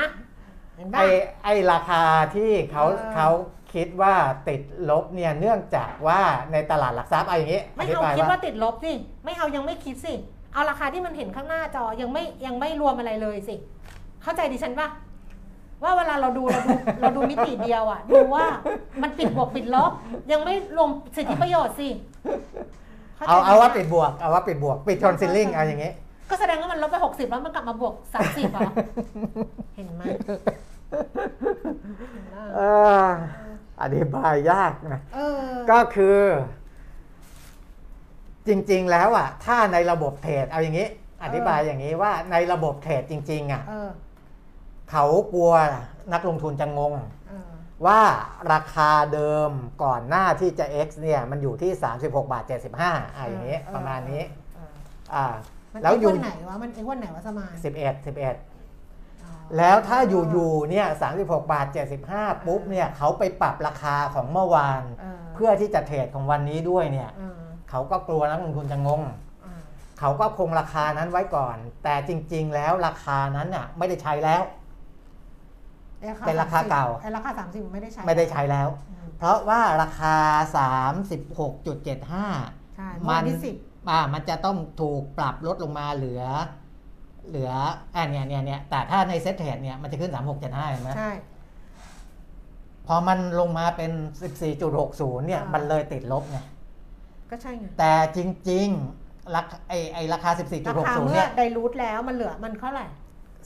[0.78, 1.02] เห็นไอปะ
[1.44, 2.04] ไอราคา
[2.36, 3.30] ที่เขาเออเขา
[3.74, 4.14] คิดว่า
[4.48, 6.22] ติดลบเนี่ยเนื่องจากว่า
[6.52, 8.92] ในตลาดหลักทรัพย์เอาอย่างนี้ไม่ธิเอาบายคิดว่าว่าติดลบสิ
[9.26, 10.14] ไม่เอายังไม่คิดสิ
[10.54, 13.56] เอาราคาที่มันเห็นข้างหน้าจอยังไม่ยังไม่รวมอะไรเลยสิ
[14.24, 14.88] เข้าใจดิฉันปะ
[15.84, 18.46] ว่าเวลาเราดูเราดูเราดูมิติเดียวอะดูว่า
[19.02, 19.92] มันปิดบวกปิดลบ
[20.32, 21.90] ยังไม่รวมสิทธิประโยชน์สิ
[23.18, 25.92] ข้ใจเอาเอาว่าไหมปิดบวกเอาว่าปิดบวก ปิดชนซิลลิงเอาอย่างนี้
[26.30, 28.62] ก็แสดงว่ามันลบไปหกสิบแล้วมันกลับมาบวกสามสิบเหรอ
[29.76, 30.04] เห็นไหม
[32.12, 32.60] เห็นไหมเอ
[33.04, 33.06] อ
[33.82, 36.20] อธิบายยากนะเออก็คือ
[38.48, 40.88] จริง ๆ แล้วอะ ถ้าในระบบเทรดเอาอย่างนี้
[41.24, 43.64] อธิบายอย่างนี้ว่าในระบบเทรดจริง ๆ อะ
[44.90, 45.52] เออเขากลัว
[46.14, 46.94] นักลงทุนจะงง
[47.28, 47.52] เออ
[47.86, 48.02] ว่า
[48.54, 49.52] ราคาเดิม
[49.84, 51.72] ก่อนหน้าที่จะ X เนี่ยมันอยู่ที่
[52.02, 52.44] 36 บาท
[52.82, 54.24] 75อ่าอย่างนี้ประมาณนี้
[54.56, 54.74] เออ
[55.14, 55.26] อ่า
[55.74, 61.66] มันแล้วเอ็กอยู่วันไหนวะมันเอ็กวันไหนวะสมาน11 11อ๋อแล้วถ้าอยู่ๆเนี่ย36 บาท
[62.08, 69.02] 75 ปุ๊บเนี่ยเขาไปปรับราคาของเมื่อวานเออเพื่อที่จะเทรดของวันนี้ด้วยเนี่ยเออเขาก็กลัวนักลงทุนจะงง
[69.44, 69.62] เออ
[70.00, 74.44] เขาก็คงราคานั้นไว้ก่อน แต่จริง ๆ แล้วราคานั้นน่ะไม่ได้ใช้แล้ว
[76.00, 80.16] เป็นราคาเก่าไอ้ราคาสามสิบไม่ได้ใช้ ไม่ได้ใช้แล้วอืมเพราะว่าราคา
[81.46, 83.56] 36.75ใช่มัมันนที่สิบ
[83.90, 86.24] อ่ามันจะต้องถูกปรับลดลงมาเหลือ
[87.30, 87.52] เหลือ
[87.96, 91.12] อ่าเนี่ยเนี่ยเนี่ยแต่ถ้าใน Settrade เนี่ยมันจะขึ้น 36.75เห็นไหมใช่
[92.88, 93.92] พอมันลงมาเป็น
[94.60, 96.38] 14.60 เนี่ยอ่ามัมันเลยติดลบไง
[97.32, 98.20] ก็ใช่ไงแต่จ
[98.52, 98.70] ริง
[99.36, 100.32] ราคาไอไอราคา
[100.70, 102.86] ราคา14.60เมื่เนี่อย dilute แล้วมันเหลือมันเท่าไหร่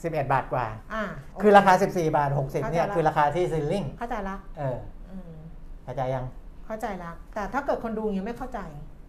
[0.02, 1.04] 11 บาทกว่า อ่า
[1.42, 4.78] คือราคา 14 บาท 60เนี่ยเข้าใจละคือราคาที่ ceiling เข้าใจละเออ
[5.10, 5.32] อืม
[5.84, 6.24] เข้าใจยัง
[6.66, 8.60] เข้าใจละแต่ถ้าเกิดคนดูอย่างนี้ไม่เข้าใจ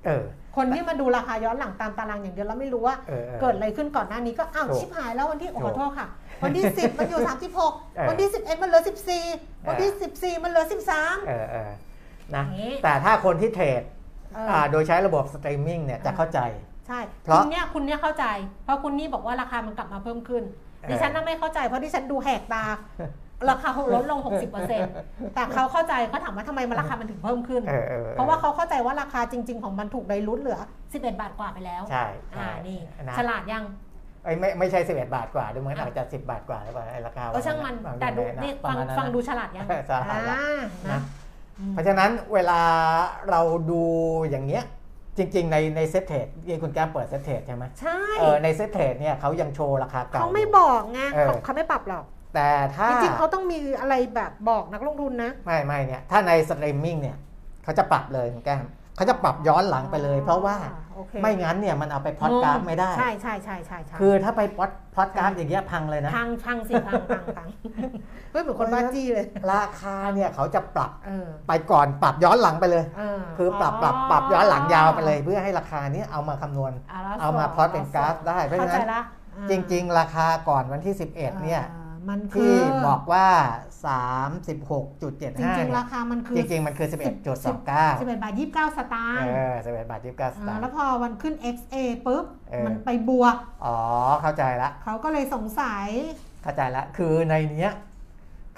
[0.06, 0.24] เออ
[0.58, 6.08] คนที่มาดูราคาย้อนหลังตามตารางอย่างเดียวแล้วไม่รู้ว่า เออออเกิดอะไรขึ้นก่อนหน้านี้ก็อ้าวถูกชิบหายแล้ววันที่ถูกขอโทษค่ะ
[6.44, 7.28] วันที่ 10 มันอยู่ เออ
[7.72, 8.82] 36 วันที่ 11 มันเหลือ
[9.26, 9.92] 14 วันที่
[10.38, 10.66] 14 มันเหลือ
[10.96, 11.72] 13 เออเออ
[12.36, 13.82] นะอย่างงี้ แต่ถ้าคนที่เทรด
[14.36, 16.40] เออออ่าโดยใช้ระบบสตรีมมิ่งเนี่ยจะเข้าใจ
[16.88, 18.26] ใช่เพราะ คุณเนี่ยคุณเนี่ยเข้าใจ
[18.64, 22.64] เพราะคุณนี่บอกว่าราคามันกลับมาเพิ่มขึ้นเออ ดิฉันน่ะไม่เข้าใจเพราะดิฉันดูแหกตา
[23.50, 24.20] ราคาลดลง
[24.76, 30.60] 60%แต่เขาเข้าใจเขาถามว่าทำไมมันราคามันถึงเพิ่มขึ้นเออออออเพราะว่าเขาเข้าใจว่าราคาจริง ๆ ของมันถูก dilute เหลือ
[30.90, 33.64] 11 บาทกว่าไปแล้ว ใช่ใช่อ่า นี่นะฉลาดยัง
[34.24, 40.58] เอ้ยไม่ไม่ใช่ 11 บาทกว่าดูเหมือนอะอาจจะ10 บาทกว่าหรือเปล่าไอ้ราคาก็ช่างมันวัแต่ดูะนี่ประฟังมาณนั้นฟังนะดูฉลาดยังฉลาดละอ่า
[40.92, 41.00] นะนะ
[41.60, 42.62] อืมเพราะฉะนั้นเวลา
[43.30, 43.82] เราดู
[44.30, 44.64] อย่างเงี้ย
[45.18, 52.06] จริง ๆ ในใน Settrade ที่คุณแก้มเปิด Settrade ใช่ไหมใช่เออใน Settrade เนี่ยเขายังโชว์ราคาเก่าเขาไม่ยู่บอกไงเออเขาเขาไม่ปรับหรอก
[52.36, 57.18] แต่ถ้าจริงๆเขาต้องมีอะไรแบบบอกนักลงทุนนะ ไม่ไม่เนี่ยถ้าในสตรีมมิ่งเนี่ย
[57.64, 58.64] เขาจะปรับเลยคุณแก้ม
[58.96, 60.56] เขาจะปรับย้อนหลังไปเลย เพราะว่า
[60.96, 67.48] โอเคไม่งั้นเนี่ยมันเอาไปพล็อดกราฟไม่ได้ใช่ใช่ใช่ใช่ใช่คือถ้าไป plot plot กราฟอย่างเงี้ยพังเลยนะ พังพังสิพังพังพัง
[68.32, 79.02] เฮ้ยเหมือนคนบ้าจี้เลย ราคาเนี่ยเขาจะปรับเออไปก่อนปรับย้อนหลังไปเลยเออคือปรับปรับปรับย้อนหลังยาวไปเลย เพื่อให้ราคาเนี้ยเอามาคำนวณแล้วเอามาพล็อตเป็นกราฟได้เพราะฉะนั้นเข้าใจละ
[79.36, 83.28] อ่าจริง ๆ ราคาก่อนวันที่ 11เนี่ยอ่า มันคืที่อ บอกว่า
[83.94, 86.96] 36.75จริงเนี่ๆยราคามันคือ จริงๆ มันคือ 11.29
[88.02, 91.76] 11บาท29 สตางเอค์อ11บาท29สอ่าตางแล้วค์ พอวันขึ้น XA
[92.06, 93.36] ปุ๊บ เออ มันไปบวก
[93.66, 93.78] อ๋อ
[94.22, 95.88] เข้าใจละ เขาก็เลยสงสัย
[96.44, 97.74] เข้าใจละ คือในเนี้ย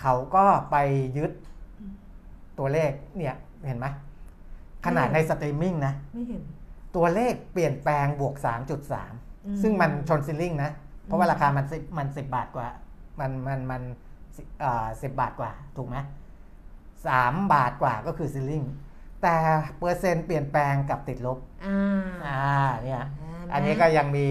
[0.01, 0.75] เขาก็ไป
[1.17, 1.31] ยึด
[2.59, 3.35] ตัวเลขเนี่ย
[3.67, 3.87] เห็นไหม
[4.85, 6.41] ขนาดในสตรีมมิ่งนะ ไม่เห็น
[6.95, 10.71] ตัวเลขเปลี่ยนแปลงบวกอืม3.3ซึ่งมันชนซิลลิงนะ
[11.05, 12.67] เพราะว่าราคามันสิมันสิบาทกว่า
[13.19, 13.81] มันมันมัน
[15.01, 15.97] สิบบาทกว่าถูกไหม
[17.07, 18.63] สามบาทกว่าก็คือซิลลิง
[19.21, 19.35] แต่
[19.77, 21.79] เปอร์เซ็นต์เปลี่ยนแปลงกับติดลบอ่า
[22.27, 22.41] อ่า
[22.83, 24.27] เนี่ยอ่าอันนี้ก็ยังมี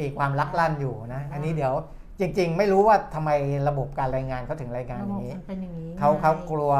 [0.00, 1.74] มีความลักลั่นอยู่นะ อันนี้เดี๋ยว
[2.20, 3.30] จริง ๆ ไม่รู้ว่าทำไม
[3.68, 6.72] ระบบการรายงานเขาถึงรายงานระอบบย่างนี้มันเป็นอย่างนี้เขาเขาไงกลัว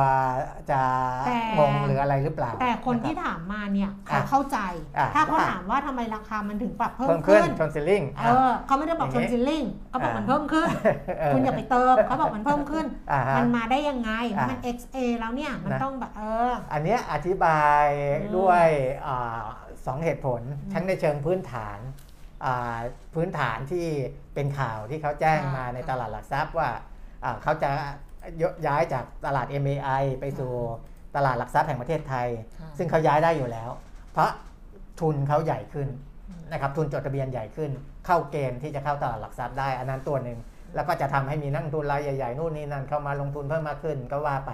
[0.70, 0.80] จะ
[1.26, 4.59] แต่งงหรืออะไรหรือเปล่า แต่คนที่ะรับถามมาเนี่ยเขาอะเข้าใจ
[4.99, 10.68] อะถ้าเขาว่าถามว่าทำไมราคามันถึงปรับเพิ่เพิ่มมขึ้ขึ้นนชนซิลลิงเออเขาไม่ได้บอกอชย่างนนี้ซิลลิงเขาบอกอ่ามัมันเพิ่มขึ้น
[11.35, 17.87] คุณอย่าไปเติมเขาบอกมันเพิ่มขึ้นอ่าฮะมันมาได้ยังไงอะมัน XA แล้วเนี่ยมันนะต้องแบบเออ อันเนี้ยอธิบาย
[18.22, 18.66] อืมด้วย
[19.07, 19.43] อา
[19.87, 22.04] สองเหตุผลอืมทั้งในเชิงพื้นฐานอ่า
[23.15, 23.87] พื้นฐานที่
[24.35, 26.69] เป็นข่าวที่เขาแจ้งค่ะมาในตลาดหลักทรัพย์ว่า
[27.25, 27.71] อ่าเขาจะ
[28.43, 30.53] ยย้ายจากตลาด MAI ไปสู่
[31.17, 32.29] ตลาดหลักทรัพย์แห่งประเทศไทย
[32.61, 33.71] ค่ะซึ่งเขาย้ายได้อยู่แล้ว
[34.13, 34.31] เพราะ
[35.01, 35.89] ทุนเขาใหญ่ขึ้น
[36.53, 37.71] นะครับทุนจดทะเบียนใหญ่ขึ้น
[38.07, 40.39] เข้าเกณฑ์ที่จะเข้าตลาดหลักทรัพย์ได้อันนั้นตัวหนึ่ง
[40.75, 44.53] แล้วก็จะทำให้มีนักลงทุนรายใหญ่ๆนู่นนี่นั่นเข้ามาลงทุนเพิ่มมากขึ้นก็ว่าไป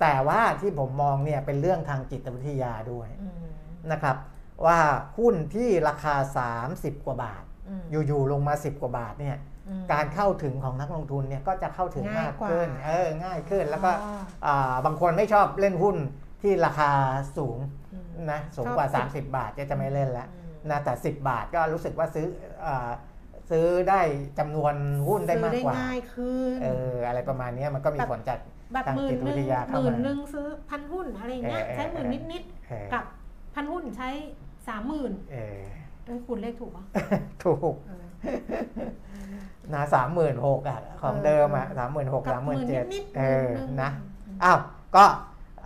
[0.00, 3.46] แต่ว่าที่ผมมองเนี่ยเป็นเรื่องทางจิตวิทยาด้วยอืม
[3.92, 4.16] นะครับ
[4.64, 4.78] ว่า
[5.18, 6.14] หุ้นที่ราคา
[6.60, 9.36] 30 กว่าบาทอืมอยู่ๆลงมา 10 กว่าบาทเนี่ย
[9.68, 15.96] อืมการเข้าถึงของนักลงทุนเนี่ยก็จะเข้าถึงง่ายมากกว่าขึ้นเออง่ายขึ้นแล้วก็อ๋ออ่าบางคนไม่ชอบเล่นหุ้น
[16.42, 16.90] ที่ราคา
[17.36, 17.58] สูง
[17.92, 22.26] อืมนะสูงกว่าชอบ30 บาทก็จะไม่เล่นแล้วอืมนะแต่ 10 บาทก็รู้สึกว่าซื้อ
[22.66, 22.90] อา
[23.50, 24.00] ซื้อได้
[24.38, 24.74] จำนวน
[25.08, 28.38] หุ้นได้มากกว่าซื้อง่ายขึ้นเอออะไรประมาณเนี้ยมันก็มีผลจาก
[28.72, 33.04] แบบทางหมื่จินตหวินึ่งทยาหเข้ามื่มานหนึ่งซื้อพันหุ้นอะไรอย่างเงี้ยเออใช้หมื่นเออนิดเออๆกับ
[33.54, 34.08] พันหุ้นใช้
[34.68, 35.60] สามหมื่นเออ
[36.04, 36.84] เอ้ยคุณเลขถูกปะ
[37.44, 38.06] ถูกเออ
[39.74, 43.90] นะสามหมื่นหกอะของเออเดิมอะสามหมื่นหกกับสามหมื่นเจ็ดนิดๆเออหมื่นหนึ่งนะ
[44.44, 44.58] อ้าว
[44.96, 45.04] ก็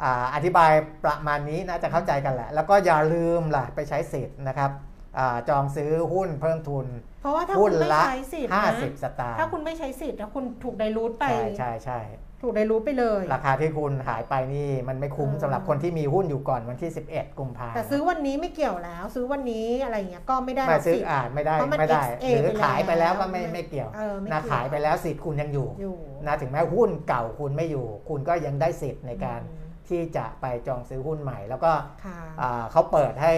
[0.03, 0.73] อ่าอธิบาย
[1.05, 4.71] ประมาณนี้นะจะเข้าใจกันแหละ แล้วก็อย่าลืมล่ะไปใช้สิทธิ์นะครับ
[5.19, 6.87] อาจองซื้อหุ้นเพิ่มทุน
[7.21, 11.99] เพราะว่าถ้าหุ้คุนณไม่ละใช้สิทธิ์นะ50 สตางค์ถ้าคุณไม่ใช้สิทธิ์แล้วคุณถูกไดรูทไป ใช่ใช่ใช่
[12.43, 31.73] ถูกไดรูทไปเลย ราคาที่คุณหายไปนี่มันไม่คุ้มเออสำหรับคนที่มีหุ้นอยู่ก่อนวันที่ 11 กุมภาแต่ซื้อวันนี้ไม่เกี่ยวแล้ว ซื้อวันนี้อะไรเงี้ยก็ไม่ได้ไม่รับซื้อสิทธิ์อ่านไม่ได้เพราะมันไม่ได้ XA หรือขายไปแล้วก็ไม่ไปแล้วไม่เกี่ยวเออไม่นะเกี่ยวขายไปแล้วสิทธิ์คุณยังอยู่อยู่นะถึงแม้หุ้นเก่าคุณไม่อยู่ คุณก็ยังได้สิทธิ์ในการอืมที่จะไปจองซื้อหุ้นใหม่ แล้วก็
[32.05, 33.33] ค่ะอ่าเขาเปิดให้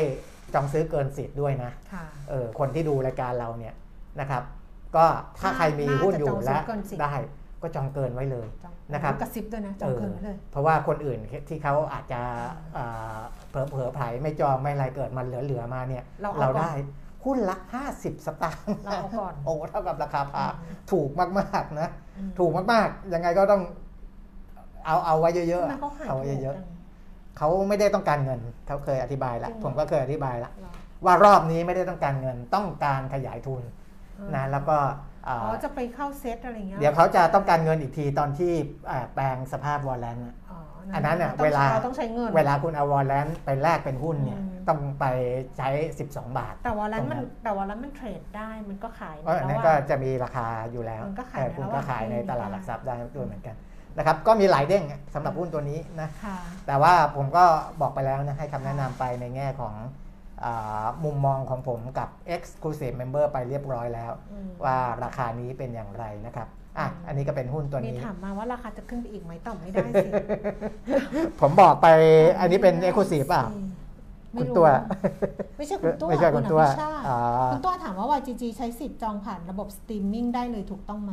[0.55, 3.75] จองซื้อเกินสิทธิ์ด้วยนะค่ะเออคนที่ดูรายการเราเนี่ย
[4.21, 4.43] นะครับ
[4.97, 5.07] ก็
[5.41, 7.15] ถ้าใครมีหุ้นอยู่น่าจะจองซื้แล้อวเกินสิทธิ์ได้
[7.63, 12.21] ก็จองเกินไว้เลยจองนะครับกระซิบด้วยนะจองเกินไว้เลยเพราะว่าคนอื่นที่เขาอาจจะ
[12.77, 13.19] อ่า
[13.51, 16.73] เผลอเผลอๆไผลไม่จองไม่อะไรเกิดมันเหลือๆมาเนี่ยเราเอาก่อนได้
[17.25, 17.57] หุ้นละ
[17.93, 21.89] 50 สตางค์เราเอาก่อนโอ้เท่ากับราคาพาอืมถูกมากๆนะ
[22.19, 23.63] อืมถูกมากๆ ยังไงก็ต้อง
[24.87, 30.73] เอาเอาไว้เยอะทำไมเขาๆหายเอาไว้ถูกเยอะจังๆเขาไม่ได้ต้องการเงิน เขาเคยอธิบายแล้วจริงเหรอผมก็เคยอธิบายแล้วเหรอ
[31.05, 33.63] ว่ารอบนี้ไม่ได้ต้องการเงินต้องการขยายทุน
[34.35, 34.77] นะแล้วก็
[35.12, 38.53] เอ่อ๋อออจะไปเข้าเซตอะไรเงี้ยเดี๋ยวเขาจะต้องการเงินอีกทีตอนที่
[38.89, 40.19] เอ่อแปลงสภาพวอลเลน
[40.51, 40.59] อ๋อ
[40.95, 45.05] อันนั้นน่ะต้องเวลาเราต้องใช้เงิน เวลาคุณเอาวอลเลนไปแลกเป็นหุ้นเนี่ยอืมต้องไป
[45.57, 45.69] ใช้
[46.03, 53.57] 12 บาท แต่ว่าร้านมันตรงนั้นแต่ว่าร้านมันเทรดได้มันก็ขายเพราะอันนั้นแล้วก็อะจะมีราคาอยู่แล้วมันก็ขายเออคุณแล้วก็อะขายในอืมตลาดหลักทรัพย์ได้ด้วยเหมือนกัน
[53.99, 57.45] นะครับก็มีหลายเด้งสำหรับหุ้นตัวนี้นะค่ะแต่ว่าผมก็
[57.81, 60.02] บอกไปแล้วนะให้คำแนะนำไปในแง่ของอา
[61.05, 70.09] มุมมองของผมกับ Exclusive Member ไปเรียบร้อยแล้วอืมว่าราคานี้เป็นอย่างไรนะครับอะอืมอันนี้ก็เป็นหุ้นตัวมีนี้ถามมาว่าราคาจะขึ้นไปอีกไหมตอบไม่ได้สิ
[71.41, 71.87] ผมบอกไป
[72.41, 73.45] อันนี้เป็น Exclusive เปล่า
[74.33, 74.69] ไม่คุณรู้ตัว
[75.57, 77.19] ไม่ใช่คุณตัวไม่ใช่คุณตัวอภิชาติอ่า
[77.53, 81.13] คุณตัวถามว่า YGG ใช้สิทธิ์จองผ่านระบบสตรีมมิ่งได้เลยถูกต้องไหม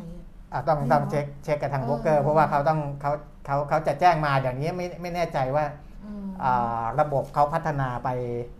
[0.53, 3.11] อะต้องไม่ต้องรู้เช็คเช็คกับทางเออโบรกเกอร์เพราะว่าเขาต้องเขา
[3.45, 5.65] เขาเขาจะแจ้งมาอย่างนี้ไม่ไม่แน่ใจว่า
[6.05, 8.09] อืมอ่าระบบเขาพัฒนาไป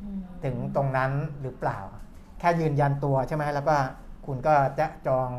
[0.03, 0.08] อืม
[0.43, 1.11] ถึงตรงนั้น
[1.41, 1.79] หรือเปล่า
[2.39, 3.75] แค่ยืนยันตัวใช่ไหมแล้วก็
[4.25, 5.29] คุณก็จะจอง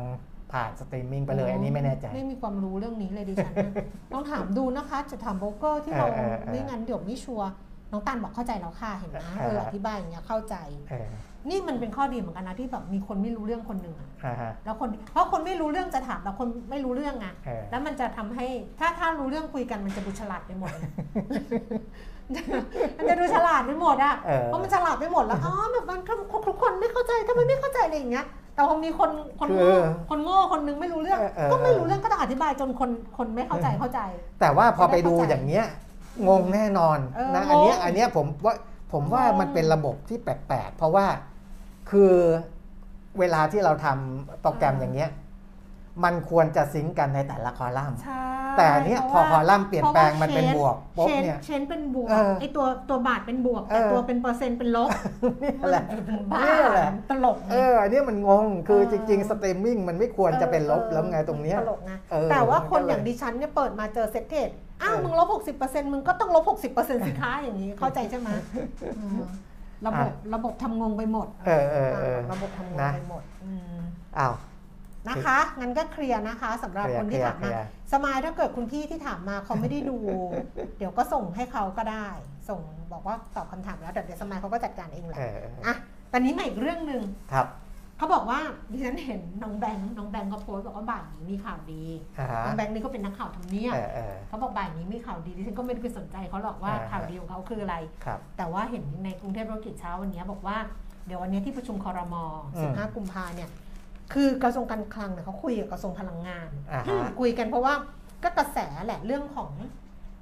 [0.51, 3.73] ผ่านสตรีมมิ่งไปเลยอันนี้ไม่แน่ใจ ไม่มีความรู้เรื่องนี้เลยดิฉันนะ
[4.13, 7.49] ต้องถามดูนะคะ จะถามโบรกเกอร์ที่เราเออเออเออไม่งั้นเดี๋ยวไม่ชัวร์
[7.91, 10.55] น้องตันบอกเข้าใจแล้วค่ะเห็นไหมเออเอออธิบายอย่างเงี้ยเข้าใจ
[10.89, 11.07] เออ
[11.49, 18.47] นี่มันเป็นข้อดีเหมือนกันนะที่แบบมีคนไม่รู้เรื่องคนหนึ่งอะอ่าฮะแล้วคนเพราะคนไม่รู้เรื่องจะถามแต่คนไม่รู้เรื่องไงเออแล้วมันจะทำให้
[18.79, 20.71] ถ้าถ้ารู้เรื่องคุยกันมันจะดูฉลาดไปหมด
[22.97, 25.99] มันจะดูฉลาดไปหมดอะเออเพราะมันฉลาดไปหมดแล้วอ๋อแบบมัน
[26.47, 29.09] ทุกคนไม่เข้าใจทำไมไม่เข้าใจอะไรอย่างเงี้ยแต่พอมีคน
[29.39, 33.99] คนคืโง่อคนโง่คนนึงไม่รู้เรื่องเออเออก็ไม่รู้เรื่องก็ต้องอธิบายจนคนคนไม่เข้าใจเข้าใจ
[34.41, 35.65] แต่ว่าพอไปดูไม่ได้เข้าใจอย่างเนี้ย
[36.27, 38.55] งงแน่นอนเออนะอันเนี้ยงงอันเนี้ยผมว่า
[38.93, 41.05] ผมว่างงมันเป็นระบบที่แปลกๆเพราะว่า
[41.89, 42.13] คือ
[43.19, 45.09] เวลาที่เราทำโปรแกรมอย่างเงี้ย
[46.03, 48.23] มันควรจะซิงก์กันในแต่ละคอลัมน์ ใช่
[48.57, 54.89] แต่อันเนี้ยพอคอลัมน์เปลี่ยนแปลงมันเป็นบวกปุ๊บ change เนี่ย เชนเป็นบวกเออไอตัวตัวบาทเป็นบวก แต่เออ ตัวเป็นเปอร์เซ็นต์เป็นลบ
[55.43, 64.49] นี่แหละ มันบ้านี่แหละตลกเอออันเนี้ยมันงงคือเออจริงๆสตรีมมิ่งมันไม่ควรจะเป็นลบออแล้วไงตรงเนี้ย ตลกนะ เออแต่ว่าคนมันก็เลยอย่างดิฉันเนี่ยเปิดมาเจอ Settrade
[64.81, 65.27] อ้าว เออ มึงลบ
[65.59, 68.29] 60%มึงก็ต้องลบ60%สิคะอย่างนี้ เข้าใจใช่ไหม
[68.79, 69.25] เออ
[69.85, 73.77] ระบบระบบทำงงไปหมดเออเออเออ ระบบทำงงนะ ไปหมดอืม
[74.17, 74.33] อ้าว
[75.09, 79.97] นะคะงั้นก็เคลียร์นะคะสำหรับเคลียร์คนที่ถามเคลีมายร์สมายถ้าเกิดคุณพี่ที่ถามมาเขาไม่ได้ดู
[80.77, 82.07] เดี๋ยวก็ส่งให้เขาก็ได้
[82.49, 82.59] ส่ง
[82.91, 85.75] บอกว่าตอบคำถามแล้วเดี๋ยวสมายเขาก็จัดการเองแหละเออเอออะ
[86.11, 87.01] ตอนนี้มาอีกเรื่องหนึ่ง
[87.33, 87.47] ครับ
[87.97, 88.39] เขาบอกว่า
[88.71, 91.83] ดิฉันเห็นน้องแบงค์น้องแบงค์ก็โพสต์บอกว่าบ่ายนี้มีข่าวดี
[92.19, 97.75] อ่าฮะน้องแบงค์นี่ก็เป็นนักข่าวทำเนียบเออเออเขาบอกบ่ายนี้มีข่าวดีดิฉันก็ไม่ได้ไปสนใจเขาหรอกว่าอ่าข่าวดีของเขาคืออะไร
[98.05, 100.57] ครับแต่ว่าเห็นในกรุงเทพธุรกิจเช้าวันนี้บอกว่า
[101.05, 102.15] เดี๋ยววันนี้ที่ประชุมคอรม
[102.55, 103.49] อืม15 กุมภาเนี่ย
[104.11, 107.73] คือกระทรวงการคลังเนี่ยเขาคุยกับกระทรวงพลังงาน อ่าฮะ คุยกันเพราะว่า
[108.23, 109.51] ก็กระแสแหละเรื่องของ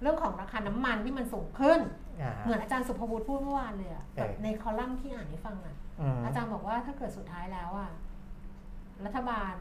[0.01, 1.79] เรื่องของราคาน้ำมันที่มันสูงขึ้น
[2.21, 7.91] อ่าฮะเหมือนอาจารย์สุภวุฒิพูดเมื่อวานเลยอะเออ ในคอลัมน์ที่อ่านให้ฟังอะอืมอาจารย์บอกว่าถ้าเกิดสุดท้ายแล้วอะ
[9.05, 9.55] รัฐบาล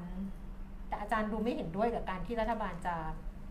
[0.89, 2.95] แต่อาจารย์ดูไม่เห็นด้วยกับการที่รัฐบาลจะ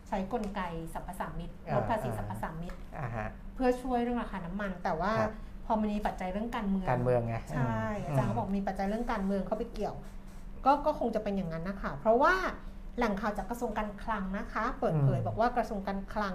[0.08, 0.60] ใช้กลไก
[0.94, 5.32] สรรพสามิตลดภาษีสรรพสามิตอ่าฮะ เพื่อช่วยเรื่องราคาน้ำมัน แต่ว่าครับ
[5.66, 9.96] พอมันมีปัจจัยเรื่องการเมือง การเมืองไงใช่อาจารย์เขาบอกมีปัจจัยเรื่องการเมืองเข้าไปเกี่ยว
[10.66, 12.34] ก็ก็คงจะเป็นอย่างนั้นนะคะ เพราะว่า
[12.96, 16.34] แหล่งข่าวจากกระทรวงการคลังนะคะ เปิดเผยบอกว่ากระทรวงการคลัง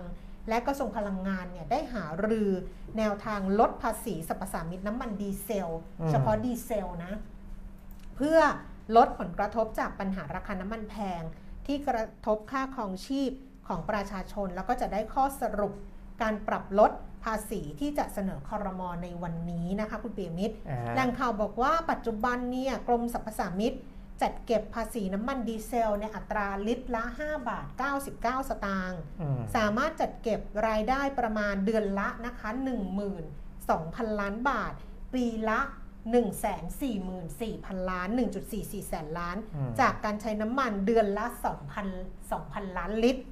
[0.50, 2.50] และกระทรวงพลังงานเนี่ยได้หารือ
[2.98, 5.70] แนวทางลดภาษีสรรพสามิตน้ำมันดีเซล
[6.02, 7.14] อืมเฉพาะดีเซลนะ
[8.16, 8.40] เพื่อ
[8.96, 11.22] ลดผลกระทบจากปัญหาราคาน้ำมันแพง
[11.66, 13.32] ที่กระทบค่าครองชีพ
[13.68, 15.74] ของประชาชน แล้วก็จะได้ข้อสรุป
[16.22, 16.92] การปรับลด
[17.24, 23.74] ภาษีที่จะเสนอคอรมอในวันนี้นะคะ คุณเปียมิตรอ่าฮะแหล่งข่าวบอกว่าปัจจุบันเนี่ยกรมสรรพสามิต
[24.22, 27.68] จัดเก็บภาษีน้ำมันดีเซลในอัตราลิตรละ 5 บาท
[28.04, 32.50] 99 สตางค์อืมสามารถจัดเก็บรายได้ประมาณเดือนละนะคะ
[33.36, 34.74] 12,000 ล้านบาท
[35.14, 35.60] ปีละ
[36.76, 38.10] 144,000 ล้าน
[38.50, 41.26] 1.44 แสนล้านอืมจากการใช้น้ำมันเดือนละ
[41.84, 43.24] 2,000 2,000 ล้านลิตร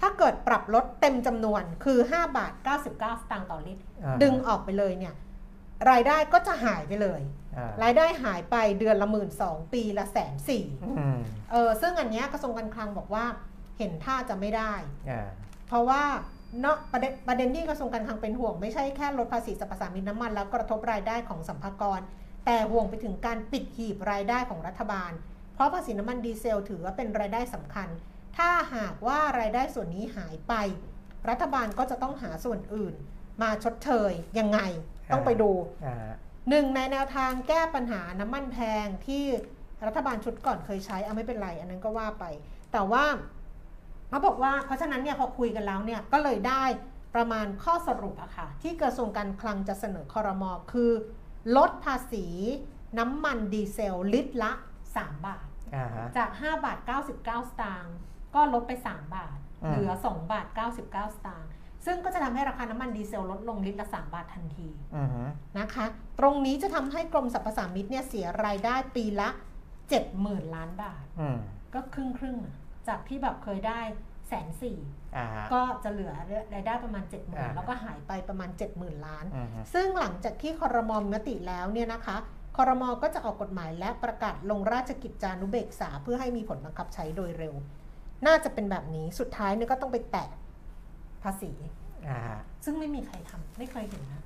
[0.00, 2.86] ถ้าเกิดปรับลดเต็มจำนวนคือ 5 บาท 99 ส
[3.30, 5.14] ตางค์ต่อลิตรอ่าฮะดึงออกไปเลยเนี่ย
[5.90, 7.47] รายได้ก็จะหายไปเลยอ่า
[7.82, 11.18] รายได้หายไปเดือนละหมื่นสองปีละแสนสี่อืม
[11.52, 13.24] เออซึ่งอันเนี้ยกระทรวงการคลังบอกว่า
[13.78, 14.72] เห็นท่าจะไม่ได้
[15.10, 15.28] อ่า
[15.68, 16.02] เพราะว่า
[16.60, 22.00] เนาะประเด็นประเด็นที่กระทรวงการคลังเป็นห่วงไม่ใช่แค่ลดภาษีสรรพสามิตน้ำมันแล้วกระทบรายได้ของสัมภากร
[22.46, 25.12] แต่ห่วงไปถึงการปิดหีบรายได้ของรัฐบาล
[25.54, 27.88] เพราะภาษีน้ำมันดีเซลถือว่าเป็นรายได้สำคัญ
[28.36, 30.54] ถ้าหากว่ารายได้ส่วนนี้หายไป
[31.28, 32.94] รัฐบาลก็จะต้องหาส่วนอื่น
[33.42, 34.58] มาชดเชยยังไง
[35.12, 35.50] ต้องไปดู
[35.86, 35.96] อ่า
[36.48, 39.24] หนึ่งในแนวทางแก้ปัญหาน้ำมันแพงที่
[39.86, 42.24] รัฐบาลชุดก่อนเคยใช้เอาไม่เป็นไร อันนั้นก็ว่าไป
[42.72, 43.04] แต่ว่า
[44.08, 46.64] เขาบอกว่าเพราะฉะนั้นเนี่ยพอคุยกันแล้วเนี่ยก็เลยได้
[47.14, 50.92] ประมาณข้อสรุปอะค่ะ ที่กระทรวงการคลังจะเสนอคอรมอคือ
[51.56, 52.26] ลดภาษี
[52.98, 54.52] น้ำมันดีเซลลิตรละ
[54.88, 57.28] 3 บาทอ่าฮะจาก 5 บาท 99 ส
[57.60, 57.96] ตางค์
[58.34, 61.48] ก็ลดไป 3 บาทอืมเหลือ 2 บาท 99 สตางค์
[61.90, 65.22] ซึ่งก็จะทำให้ราคาน้ำมันดีเซลลดลงลิตรละ 3 บาททันทีอือฮึ
[65.58, 65.84] นะคะ
[66.18, 69.28] ตรงนี้จะทำให้กรมสรรพสามิตเนี่ยเสียรายได้ปีละ
[69.92, 71.38] 70,000 ล้านบาทอืม
[71.74, 72.54] ก็ครึ่งครึ่งๆอะ
[72.88, 73.80] จากที่แบบเคยได้
[74.28, 74.78] แสนสี่
[75.16, 76.12] อ่าฮะก็จะเหลือ
[76.54, 82.16] รายได้ประมาณ 7 0,000อ่าแล้วก็หายไปประมาณ 70,000 ล้านอือฮึซึ่งหลังจากที่คอรมอมมติแล้วเนี่ยนะคะ
[82.56, 87.54] คอรมอก็จะออกกฎหมายและประกาศลงราชกิจจานุเบกษา เพื่อให้มีผลบังคับใช้โดยเร็ว
[88.26, 90.28] น่าจะเป็นแบบนี้สุดท้ายเนี่ยก็ต้องไปแตะ
[91.22, 91.77] ภาษีอ่าฮะ
[92.64, 94.22] ซึ่งไม่มีใครทำไม่เคยเห็นนะ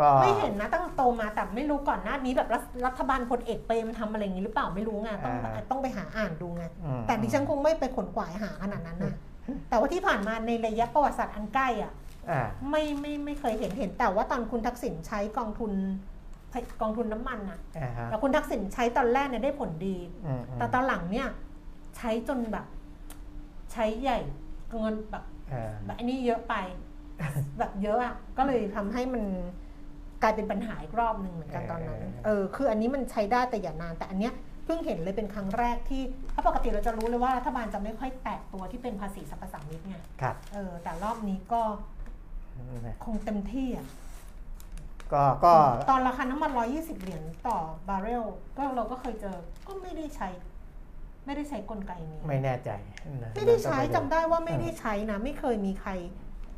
[0.00, 5.34] ก็ไม่เห็นนะตั้งแต่โตมาแต่ไม่รู้ก่อนหน้านี้แบบรัฐรัฐบาลพลเอกเปรมทำอะไรอย่างนี้หรือเปล่าไม่รู้ไงต้อง
[5.70, 9.14] ต้องไปหาอ่านดูไงอืมแต่ดิฉันคงไม่ไปขนขวายหาขนาดนั้นนะ
[9.68, 11.92] แต่ว่าที่ผ่านมาในระยะประวัติศาสตร์อันใกล้อะ
[12.30, 15.72] อ่าไม่ไม่ไม่เคยเห็นเห็นแต่ว่าตอนคุณทักษิณใช้กองทุน
[16.82, 21.28] กองทุนน้ำมันน่ะอ่าฮะแล้วคุณทักษิณใช้ตอนแรกเนี่ยได้ผลดีอืมอืมแต่ตอนหลังเนี่ย
[21.96, 22.66] ใช้จนแบบ
[23.72, 24.18] ใช้ใหญ่
[24.70, 25.39] เกินแบบเออ
[25.84, 26.54] แบบอันนี้เยอะไป
[27.58, 29.24] แบบเยอะอะก็เลยทำให้มัน
[30.22, 34.34] กลายเป็นปัญหาอีกรอบหนึ่งเหมือนกันตอนนั้น เออ คืออันนี้มันใช้ได้แต่อย่านาน แต่อันเนี้ย
[34.64, 36.02] เพิ่งเห็นเลยเป็นครั้งแรกที่
[36.34, 41.62] ถ้าปกติเราจะรู้เลยว่ารัฐบาลจะไม่ค่อยแตะตัวที่เป็นภาษีสรรพสามิตไงครับ เออ แต่รอบนี้ก็
[43.04, 43.88] คงเต็มที่อะ
[45.12, 45.52] ก็ก็
[45.90, 48.24] ตอนราคาน้ำมัน 120 เหรียญต่อบาร์เรล
[48.56, 49.36] ก็เราก็เคยเจอ
[49.66, 50.28] ก็ไม่ได้ใช้
[51.26, 52.70] ไม่ได้ใช้กลไกนี้ไม่แน่ใจ
[53.22, 55.90] นะไม่ได้ใช้ต้องปจำได้ว่าไม่ได้ใช้นะ ไม่เคยมีใคร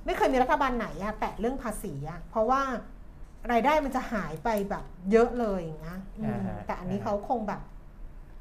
[0.06, 2.62] ไม่เคยมีรัฐบาลไหนอะแตะเรื่องภาษีอะเพราะว่า
[3.52, 7.60] รายได้มันจะหายไปแบบเยอะเลยอย่างเงี้ยอืมแต่อันนี้เขาคงแบบ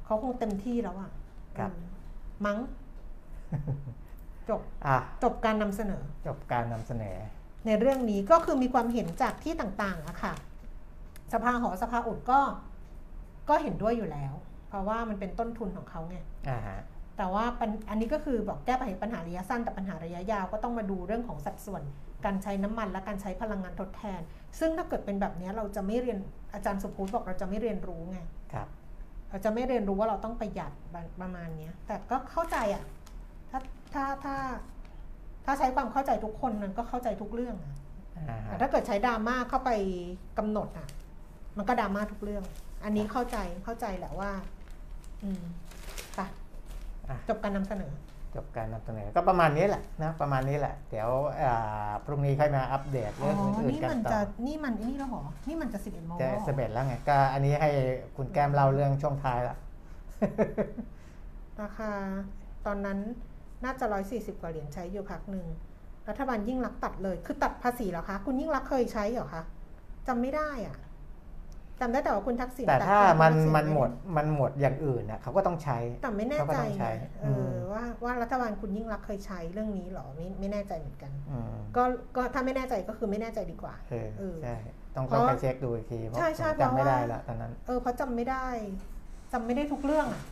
[0.06, 1.12] เขาคงเต็มที่แล้วอะ
[1.58, 1.80] ครับอืม
[2.46, 2.58] มั้ง
[4.50, 7.16] จบอะจบการนำเสนอ จบการนำเสนอ
[7.66, 10.34] ในเรื่องนี้ก็คือมีความเห็นจากที่ต่างๆอะค่ะ
[11.34, 12.40] สภาหอสภาอุดก็
[13.50, 14.34] ก็เห็นด้วยอยู่แล้ว
[14.72, 16.18] เพราะว่ามันเป็นต้นทุนของเขาไง
[16.50, 16.80] อ่าฮะ
[17.18, 21.84] แต่ว่าปัญอันนี้ก็คือบอกแก้ปัญหาระยะสั้นแต่ปัญหาระยะยาวก็ต้องมาดูเรื่องของสัดส่วน
[22.26, 24.22] การใช้น้ำมันและการใช้พลังงานทดแทน
[24.60, 26.18] ซึ่งถ้าเกิดเป็นแบบนี้เราจะไม่เรียน
[26.54, 28.20] อาจารย์สุภูตบอกเราจะไม่เรียนรู้ไง
[28.54, 28.68] ครับ
[29.30, 30.72] เราจะไม่เรียนรู้ว่าเราต้องประหยัด
[31.22, 32.84] ประมาณเนี้ยแต่ก็เข้าใจอะ
[33.50, 33.60] ถ้า
[33.94, 34.36] ถ้าถ้า
[35.46, 37.74] ถ้าใช้ความเข้าใจทุกคนมันก็เข้าใจทุกเรื่องอะ
[38.18, 39.70] อ่าฮะแต่ถ้าเกิดใช้ดราม่าเข้าไป
[40.38, 40.88] กำหนดอะ
[41.58, 42.44] มันก็ดราม่าทุกเรื่อง
[42.84, 44.32] อันนี้เข้าใจเข้าใจแหละว่า
[45.24, 45.44] อืม
[46.16, 46.20] ไป
[47.10, 47.92] อะ จบการนำเสนอ
[48.36, 51.10] จบการนำเสนอก็ประมาณนี้แหละนะประมาณนี้แหละ เดี๋ยว
[51.42, 57.70] อ่าพรุ่งนี้ค่อยมาอัปเดตอ๋เรื่องอ อื่นนี่ๆกันมันต่จะ อนี่มันนี่แล้วเหรอ นี่มันจะสิบเอ็ดโมงจะแล้วเหรอ สเบ็ดแล้วไงก็อันนี้ให้
[58.18, 59.56] คุณแก้มเล่าเรื่องช่วงท้ายละ
[61.62, 61.92] ราคา
[62.66, 63.00] ตอนนั้น
[63.64, 65.46] น่าจะร้อยสี่สิบกว่าเหรียญใช้อยู่พักหนึ่ง
[66.10, 69.44] รัฐบาลยิ่งรักษณ์ตัดเลย คือตัดภาษีเหรอคะ คุณยิ่งรักษณ์เคยใช้เหรอคะ
[70.08, 70.78] จำไม่ได้อะ
[71.82, 81.84] จำได้แต่ว่าคุณทักษิณแต่ดถ้าคุณมันทักษิณมันไหมดมันหมดอย่างอื่นน่ะเขาก็ต้องใช้แต่ไม่แน่เขาก็ใจต้องใช้ไงเออือมว่าว่ารัฐบาลคุณยิ่งรักษณ์เคยใช้เรื่องนี้เหรอไม่ไม่แน่ใจเหมือนกันอืมก็
[82.16, 84.56] ก็ถ้าไม่แน่ใจก็คือไม่แน่ใจดีกว่าเออเออใช่
[84.96, 88.46] ต้องเพต้องราะไปเช็คดูอีกทีเพราะใช่ใช่ผมจำไม่เพราะว่าได้ละตอนนั้นเออเพราะจำไม่ได้
[89.34, 90.24] จำไม่ได้ทุกเรื่องอะ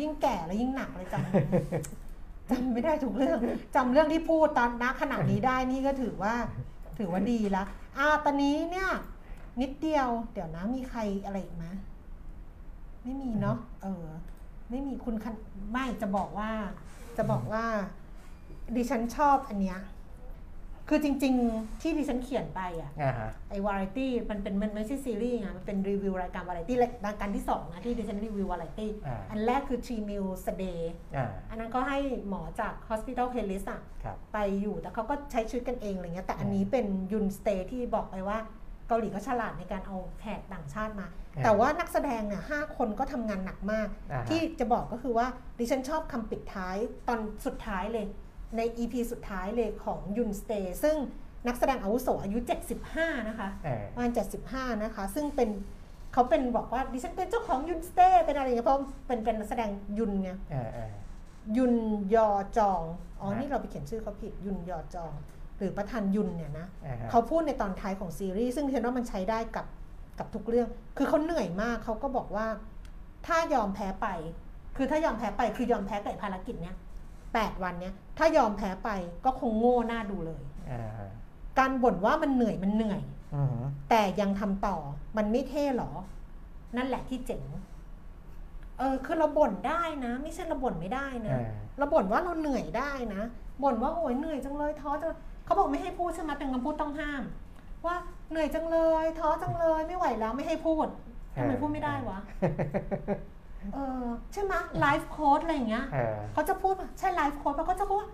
[0.00, 3.38] ยิ่งแก่แล้วยิ่งหนักเลยจำจำไม่ได้ทุกเรื่อง
[3.76, 6.34] จำเรื่องที่พูดตอนณขณะนี้ได้นี่ก็ถือว่า
[6.98, 7.64] ถือว่าดีละ
[7.98, 8.88] อ่าตอนนี้เนี่ย
[9.60, 11.66] นิดเดียว เดี๋ยวนะมีใครอะไรอีกไหม
[13.02, 14.06] ไม่มีเนาะเออ
[14.70, 15.34] ไม่มีคุณคัน
[15.70, 16.50] ไม่จะบอกว่า
[17.16, 17.64] จะบอกว่า
[18.76, 19.78] ดิฉันชอบอันเนี้ย
[20.88, 26.76] คือจริง ๆ ที่ดิฉันเขียนไปอะอ่าฮะไอวาไรตี้มันเป็นมันไม่ใช่ซีรีส์ไงมันเป็นรีวิวรายการวาไรตี้
[27.06, 30.80] รายการที่สองนะที่ดิฉันรีวิววาไรตี้อ่าอันแรกคือ3 meals a day
[31.16, 31.98] อ่า อันนั้นก็ให้
[32.28, 38.38] หมอจาก hospital playlist อะครับ ไปอยู่แต่เขาก็ใช้ชีวิตกันเองอะไรเงี้ยแต่อันนี้เป็นยุนสเตย์ที่บอกไปว่า
[38.88, 41.06] เกาหลีก็ฉลาดในการเอาแขกต่างชาติมา
[41.36, 45.26] อ่าแต่ว่านักแสดงเนี่ยห้าคนก็ทำงานหนักมากอ่าฮะที่จะบอกก็คือว่า
[45.58, 46.76] ดิฉันชอบคำปิดท้าย
[47.08, 48.06] ตอนสุดท้ายเลย
[48.56, 50.96] ใน EP สุดท้ายเลยของยุนสเตย์ซึ่ง
[51.46, 52.38] นักแสดงอาวุโสอายุ
[52.84, 54.10] 75 นะคะเออประมาณ
[54.46, 55.50] 75 นะคะ ซึ่งเป็น
[56.12, 60.92] เขาเป็นบอกว่าดิฉันเป็นเจ้าของยุนสเตย์เป็นอะไรอย่างเงี้ยเพราะเป็นเป็นนักแสดงยุนไงเออเออ
[61.56, 61.74] ยุน
[62.14, 62.82] ยอจอง
[63.20, 65.12] อ๋อฮะนี่เราไปเขียนชื่อเขาผิดยุนยอจอง
[65.58, 69.66] หรือประธานยุนเนี่ยนะอ่าฮะเขาพูดในตอนท้ายของซีรีส์ซึ่งเห็นว่ามันใช้ได้กับ
[70.18, 72.46] กับทุกเรื่อง คือเขาเหนื่อยมากเขาก็บอกว่า
[73.26, 74.06] ถ้ายอมแพ้ไป
[74.76, 76.76] คือถ้ายอมแพ้ไปคือยอมแพ้กับไอ้ภารกิจเนี้ย
[77.34, 78.90] แปดวันเนี้ยถ้ายอมแพ้ไป
[79.24, 81.10] ก็คงโง่หน้าดูเลยอ่าฮะ
[81.58, 83.00] การบ่นว่ามันเหนื่อยมันเหนื่อย
[83.34, 84.76] อือหือแต่ยังทำต่อ
[85.16, 85.90] มันไม่เท่หรอ
[86.76, 87.42] นั่นแหละที่เจ๋ง
[88.78, 91.48] เออคือเราบ่นได้นะ ไม่ใช่เราบ่นไม่ได้นะเออ
[91.78, 93.22] เราบ่นว่าเราเหนื่อยได้นะ
[93.62, 95.10] บ่นว่าโอ้ยเหนื่อยจังเลยท้อจัง
[95.44, 97.22] เลยเขาบอกไม่ให้พูดใช่ไหมเป็นคำพูดต้องห้าม
[97.86, 97.96] ว่า
[98.30, 100.86] เหนื่อยจังเลยท้อจังเลยไม่ไหวแล้วไม่ให้พูด
[101.36, 102.18] ทำไมเออพูดไม่ได้วะ
[103.74, 108.10] เออใช่ไหมไลฟ์โค้ดอะไรอย่างเงี้ยเออเขาจะพูดใช่ไลฟ์โค้ดเขาก็จะพูดว่า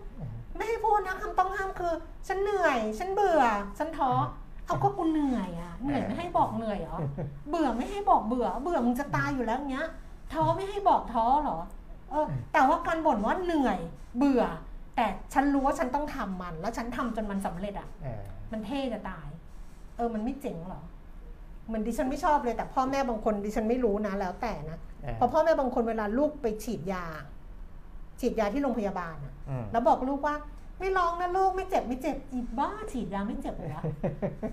[0.57, 1.93] ไม่ให้พูดนะคำต้องห้ามคือ
[2.29, 3.43] ฉันเหนื่อย ฉันเบื่อ
[3.79, 4.11] ฉันท้อ
[4.67, 6.99] เอาก็กูเหนื่อยอะเหนื่อยไม่ให้บอกเหนื่อยเหรอ
[7.49, 9.89] เบื่อไม่ให้บอกเบื่อ เบื่อมึงจะตายอยู่แล้วอย่างเงี้ย
[10.33, 11.59] ท้อไม่ให้บอกท้อเหรอ
[12.11, 13.79] เออแต่ว่าการบ่นว่าเหนื่อย
[14.19, 14.43] เบื่อ
[14.97, 18.23] แต่ฉันรู้ว่าฉันต้องทำมัน แล้วฉันทำจนมันสำเร็จอะเออ
[18.53, 19.29] มันเท่จะตาย
[19.97, 20.83] เออมันไม่เจ๋งเหรอ
[21.67, 27.05] เหมือนดิฉันไม่ชอบเลยแต่ พ่อแม่บางคนดิฉันไม่รู้นะแล้วแต่นะเออเพราะพ่อแม่บางคนเวลาลูกไปฉีดยา
[28.21, 30.37] ฉีดยาที่โรงพยาบาลอะอืมแล้วบอกลูกว่า
[30.81, 33.85] ไม่ร้องนะลูกไม่เจ็บไม่เจ็บอีบ้าฉีดยาไม่เจ็บเลยอะ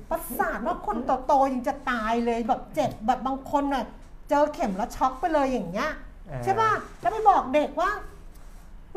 [0.09, 3.85] ประสาทว่าคนโตๆยังจะตายเลยแบบเจ็บแบบบางคนน่ะ
[4.29, 5.91] เจอเข็มแล้วช็อกไปเลยอย่างเงี้ย
[6.27, 6.71] เออใช่ป่ะ
[7.01, 7.89] แล้วไปบอกเด็กว่า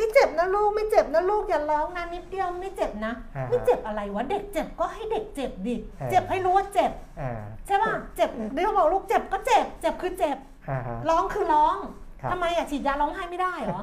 [0.00, 10.38] ไม่เจ็บนะลูกไม่เจ็บนะลูกอย่าร้องนะนิดเดียวไม่เจ็บนะอ่าฮะไม่เจ็บอะไรวะเด็กเจ็บก็ให้เด็กเจ็บดิเออเจ็บให้รู้ว่าเจ็บเออใช่ป่ะเจ็บเดี๋ยวบอกลูกเจ็บก็เจ็บ เจ็บคือเจ็บ
[10.68, 11.76] อ่าฮะร้องคือร้อง
[12.20, 13.80] ครับทำไมอะฉีดยาร้องไห้ไม่ได้เหรอ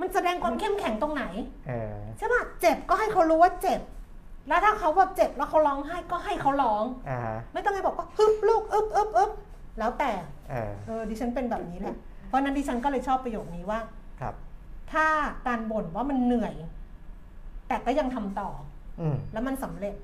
[0.00, 1.24] มันแสดงความเข้มแข็งตรงไหน
[1.68, 3.80] เออใช่ป่ะเจ็บก็ให้เขารู้ว่าเจ็บ
[4.48, 9.30] แล้วถ้าเขาแบบเจ็บแล้วเขาร้องไห้ก็ให้เขาร้องอ่าฮะไม่ต้องไปบอกว่าฮึบลูกอึบอึบอึบ
[9.78, 10.10] แล้วแต่
[10.50, 11.96] เออเออดิฉันเป็นแบบนี้แหละ
[12.28, 13.88] เพราะฉะนั้นดิฉันก็เลยชอบประโยคนี้ว่าครับ
[14.92, 15.06] ถ้า
[15.46, 16.54] การบ่นว่ามันเหนื่อย
[17.68, 18.50] แต่ก็ยังทำต่อ
[19.00, 19.96] อืมแล้วมันสำเร็จ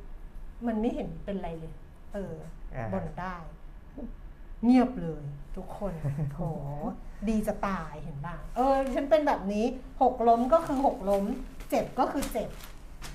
[0.67, 1.75] มันไม่เห็นเป็นไรเลย
[2.15, 2.35] เออ
[2.75, 3.37] อ่าบ่นได้
[4.65, 5.23] เงียบเลย
[5.57, 5.93] ทุกคน
[6.35, 6.41] โห
[7.29, 9.65] ดีจะตายเห็นบ้างเออ ฉันเป็นแบบนี้
[10.03, 11.25] หกล้มก็คือหกล้ม
[11.71, 12.49] เจ็บก็คือเจ็บ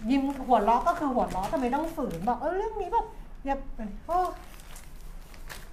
[0.09, 3.07] ยิ้มหัวเราะก็คือหัวเราะทำไมต้องฝืนบอกเออเรื่องนี้แบบ
[3.45, 3.57] อย่า
[4.07, 4.19] โอ้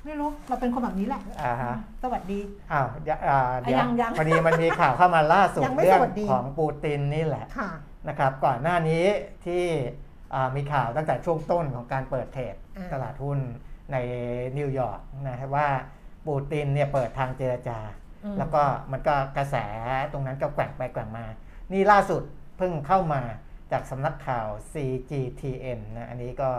[0.05, 2.40] ไม่รู้เราเป็นคนแบบนี้แหละอ่าฮะสวัสดี
[2.72, 7.70] อ้าวเดี๋ยวอ่าเดี๋ยวยังยังพอดีมันมีข่าวเข้ามาล่าสุดยังไม่เรื่อสงวัสดี ของปูตินนี่แหละค่ะ
[8.09, 9.05] นะครับ ก่อนหน้านี้
[9.46, 9.64] ที่
[10.34, 13.38] อ่ามีข่าวตั้งแต่ช่วงต้นของการเปิดเทรดอ่า ตลาดหุ้น
[13.92, 13.96] ใน
[14.59, 15.68] นิวยอร์กนะครับว่า
[16.26, 17.78] ปูตินเนี่ยเปิดทางเจรจา
[18.24, 19.57] อืม แล้วก็มันก็กระแส
[20.12, 21.26] ตรงนั้นก็แกว่งไปแกว่งมา
[21.72, 22.22] นี่ล่าสุด
[22.59, 23.22] เพิ่งเข้ามา
[23.72, 26.51] จากสำนักข่าว CGTN นะ อันนี้ก็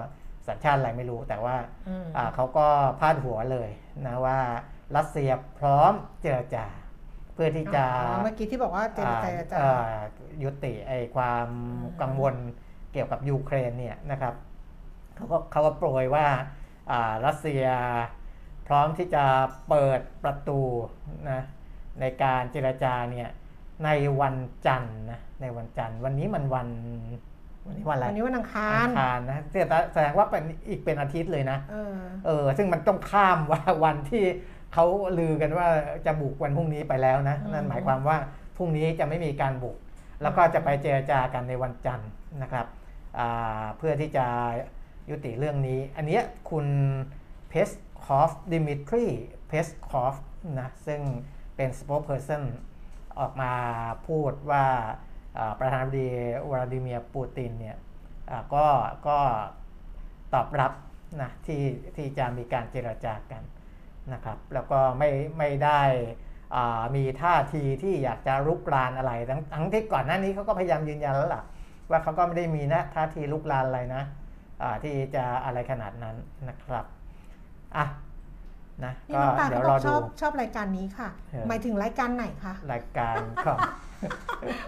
[0.48, 1.56] สัญชาติอะไรไม่รู้ แต่ว่า
[1.90, 2.68] อืมอ่าเขาก็
[3.00, 3.70] พาดหัวเลย
[4.08, 4.40] นะว่า
[4.96, 6.66] รัสเซียพร้อมเจรจา
[7.34, 9.12] เพื่อที่จะอ๋อเมื่อกี้ที่บอกว่าเจร
[9.52, 9.94] จาอ่าเอ่อ
[10.44, 12.36] ยุติไอความอืมกังวล
[12.92, 14.34] เกี่ยวกับยูเครนเนี่ยนะครับ
[15.16, 16.26] เขาก็เขาก็โปรยว่า
[16.92, 17.66] อ่ารัสเซีย
[18.68, 19.24] พร้อมที่จะ
[19.70, 20.62] เปิดประตู
[21.32, 21.42] นะ
[22.00, 23.30] ในการเจรจาเนี่ย
[23.86, 23.90] ใน
[24.22, 24.36] วัน
[24.68, 26.70] จันทร์นะในวันจันทร์วันนี้มันวัน
[27.66, 29.44] วันนี้วันอะไรวันนี้วันอังคารอังคารนะ
[29.94, 31.96] แสดงว่าเป็นอีกเป็นอาทิตย์เลยนะเออ
[32.26, 34.24] เออซึ่งมันต้องข้ามว่าวันที่
[34.74, 34.86] เขา
[35.20, 35.68] ลือกันว่า
[36.06, 38.18] จะบุกวันพรุ่งนี้ไปแล้วนะอืมนั่นหมายความว่า
[38.58, 39.78] พรุ่งนี้จะไม่มีการบุก
[40.22, 42.10] แล้วก็จะไปเจรจากันในวันจันทร์
[42.42, 42.66] นะครับ
[43.20, 44.26] อ่าเพื่อที่จะ
[45.10, 46.68] ยุติเรื่องนี้ อันเนี้ยคุณ
[47.50, 47.70] เพส
[48.06, 49.06] คอฟดิมิทรี
[49.48, 50.16] เพสคอฟ
[50.60, 51.02] นะซึ่ง
[51.56, 52.44] เป็น spokesperson
[53.20, 53.54] ออกมา
[54.08, 55.11] พูดว่าอ่า
[55.60, 56.08] ประธานาธิบดี
[56.50, 57.78] วลาดิเมียร์ปูตินเนี่ย
[58.30, 58.66] อ่าก็
[59.08, 59.18] ก็
[60.34, 60.74] ตอบรับ
[61.22, 61.64] นะที่
[61.96, 63.44] ที่จะมีการเจรจากัน
[64.14, 65.82] นะครับ แล้วก็ไม่ไม่ได้
[66.56, 71.44] อ่ามีท่าทีที่อยากจะรุกรานอะไร ทั้งทั้งที่ก่อนหน้านี้เขาก็พยายามยืนยันแล้วล่ะ
[71.90, 74.04] ว่าเขาก็ไม่ได้มีนะท่าทีลุกรานอะไรนะ
[74.62, 76.16] อ่าที่จะอะไรขนาดนั้น
[76.50, 76.86] นะครับ
[77.78, 77.86] อะ
[78.84, 83.16] นะนี่ก็น้องตาลเดี๋ยเขาวบรออกชดูอบชอบรายการนี้ค่ะเออหมายถึงรายการไหนคะรายการ
[83.46, 83.58] ของ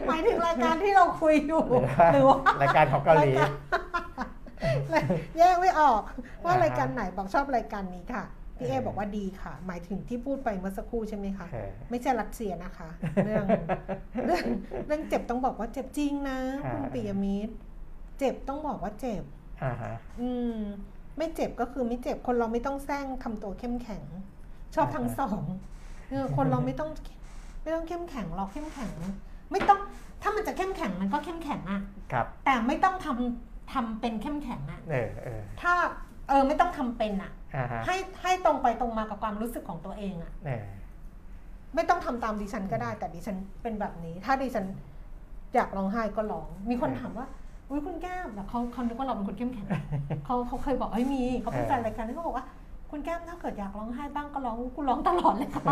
[0.08, 3.50] หมายถึงรายการที่เราคุยอยู่ หรือว่าหรือว่ารายการของเกาหลีรยร
[5.38, 6.02] แยกไม่ออก
[6.44, 8.24] ว่าอ่าฮะรายการไหนบอกชอบรายการนี้ค่ะ
[8.58, 12.90] พี่เอเออบอกว่าดีค่ะ หมายถึงที่พูดไปเมื่อสักครู่ใช่ไหมคะเออไม่ใช่รัสเซียนะคะ
[13.26, 13.46] เรื่อง
[14.26, 14.44] เรื่อง
[14.88, 17.54] เรื่องเจ็บต้องบอกว่าเจ็บจริงนะอ่าคุณปิยมิตร
[18.20, 19.24] เจ็บต้องบอกว่าเจ็บ
[19.64, 20.58] อ่าฮะอืม
[21.18, 24.04] ไม่เจ็บก็คือไม่เจ็บคนเราไม่ต้องแซงทำตัวเข้มแข็ง
[24.76, 25.42] ชอบทั้งสอง
[26.10, 26.90] เออคนเราไม่ต้อง
[27.64, 28.92] ไม่ต้องเข้มแข็งหรอกเข้มแข็ง
[29.52, 29.80] ไม่ต้อง
[30.22, 35.74] ถ้ามันจะเข้มแข็งมันก็เข้มแข็งอะครับ แต่ไม่ต้องทำทำเป็นเข้มแข็งอะเออเออถ้า
[36.30, 40.66] เออไม่ต้องทำเป็นอะอ่าฮะให้ให้ตรงไปตรงมากับความรู้สึกของตัวเองอะเออ
[41.76, 44.66] ไม่ต้องทำตามดิฉันก็ได้ แต่ดิฉันเป็นแบบนี้ ถ้าดิฉัน
[45.56, 47.28] อยากร้องไห้ก็ร้อง มีคนถามว่า
[47.70, 49.68] อุ้ยคุณแก้มแต่เขาเขานึกว่าเราเป็นคนเข้มแข็ง
[50.26, 52.46] เขาเขาเคยบอกเฮ้ยมีเขาเป็นแฟนรายการนี้เขาบอกว่า
[52.96, 55.64] คุณแก้มถ้าเกิดอยากร้องไห้บ้างก็ร้องกูร้องตลอดเลยค่ะ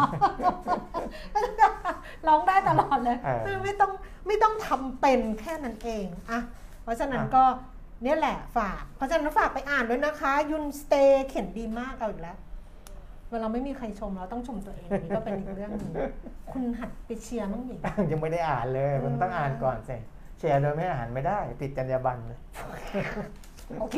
[2.28, 3.92] ร้องได้ตลอดเลยเออไม่ต้อง
[4.28, 6.40] ไม่ต้องทำเป็นแค่นั้นเองอะ
[6.84, 7.44] เพราะฉะนั้นอะก็
[8.04, 12.38] เนี่ยแหละฝาก เพราะฉะนั้นฝากไปอ่านด้วยนะคะ ยุนสเตย์เขียนดีมากเอาอีกแล้ว
[13.32, 15.92] เวลาไม่มีใครชมเราต้องชมตัวเองอันนี่ก็เป็นอีกเรื่องหนึง
[16.52, 17.76] คุณหัดไปเชียร์มั่งดิ
[18.12, 19.98] ยังไม่ได้อ่านเลย มันต้องอ่านก่อนสิ
[20.40, 22.40] แชร์โดยไม่อ่านไม่ได้ ติดจรรยาบรรณเลย
[23.80, 23.98] โอเค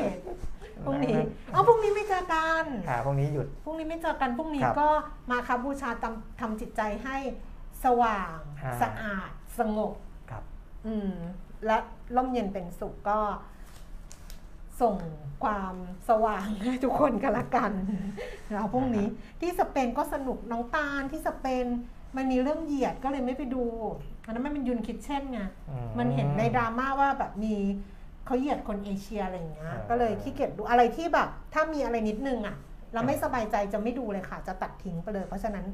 [0.86, 1.15] พรุ่งนี้
[1.53, 4.89] เอาพรุ่งนี้ไม่เจอกันค่ะพรุ่งนี้หยุดพรุ่งนี้ไม่เจอกันพรุ่งนี้ครับก็
[5.32, 7.17] มาครับบูชาทำทำจิตใจให้
[7.84, 9.93] สว่างอ่าสะอาดสงบ
[10.30, 10.43] ครับ
[10.86, 11.11] อืม
[11.65, 11.78] และ
[12.15, 13.19] ร่มเย็นเป็นสุขก็
[14.82, 14.95] ส่ง
[15.43, 15.76] ความ
[16.09, 17.71] สว่างให้ทุกคนกันละกัน
[18.53, 19.07] แล้วพรุ่งนี้
[19.41, 21.65] ที่สเปนก็สนุกน้องตาลที่สเปน
[22.15, 23.63] มันมีเรื่องเหยียดก็เลยไม่ไปดู
[24.26, 27.55] อันนั้นมันเป็นยุนคิดเช่นไงอืมมันเห็นในดราม่าว่าแบบมี
[28.26, 32.55] เขาเหยียดคนเอเชียอะไรอย่างเงี้ยอ่าก็เลยขี้เกียจดูอะไรที่แบบ ถ้ามีอะไรนิดนึงอะ
[32.93, 35.65] เราไม่สบายใจจะไม่ดูเลยค่ะ จะตัดทิ้งไปเลย เพราะฉะนั้น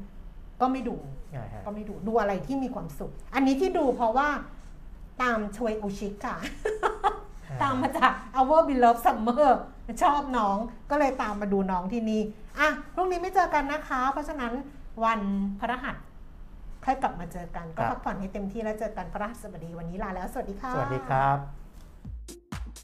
[0.60, 0.96] ก็ไม่ดู
[1.34, 4.28] อ่าฮะก็ไม่ดูดูอะไรที่มีความสุข อันนี้ที่ดูเพราะว่า
[5.22, 6.36] ตามชวยอุชิกค่ะ
[7.62, 9.50] ตามมาจาก Our Beloved Summer
[10.02, 10.56] ชอบน้อง
[10.90, 12.22] ก็เลยตามมาดูน้องที่นี่
[12.58, 14.52] อะพรุ่งนี้ไม่เจอกันนะคะ เพราะฉะนั้น
[15.04, 15.20] วัน
[15.60, 15.96] พระหัส
[16.84, 21.59] ค่อยกลับมาเจอกัน ก็ครับพักผ่อนให้เต็มที่แล้วเจอกันพระหัสบดีวันนี้ลาแล้ว สวัสดีค่ะ สวัสดีครับ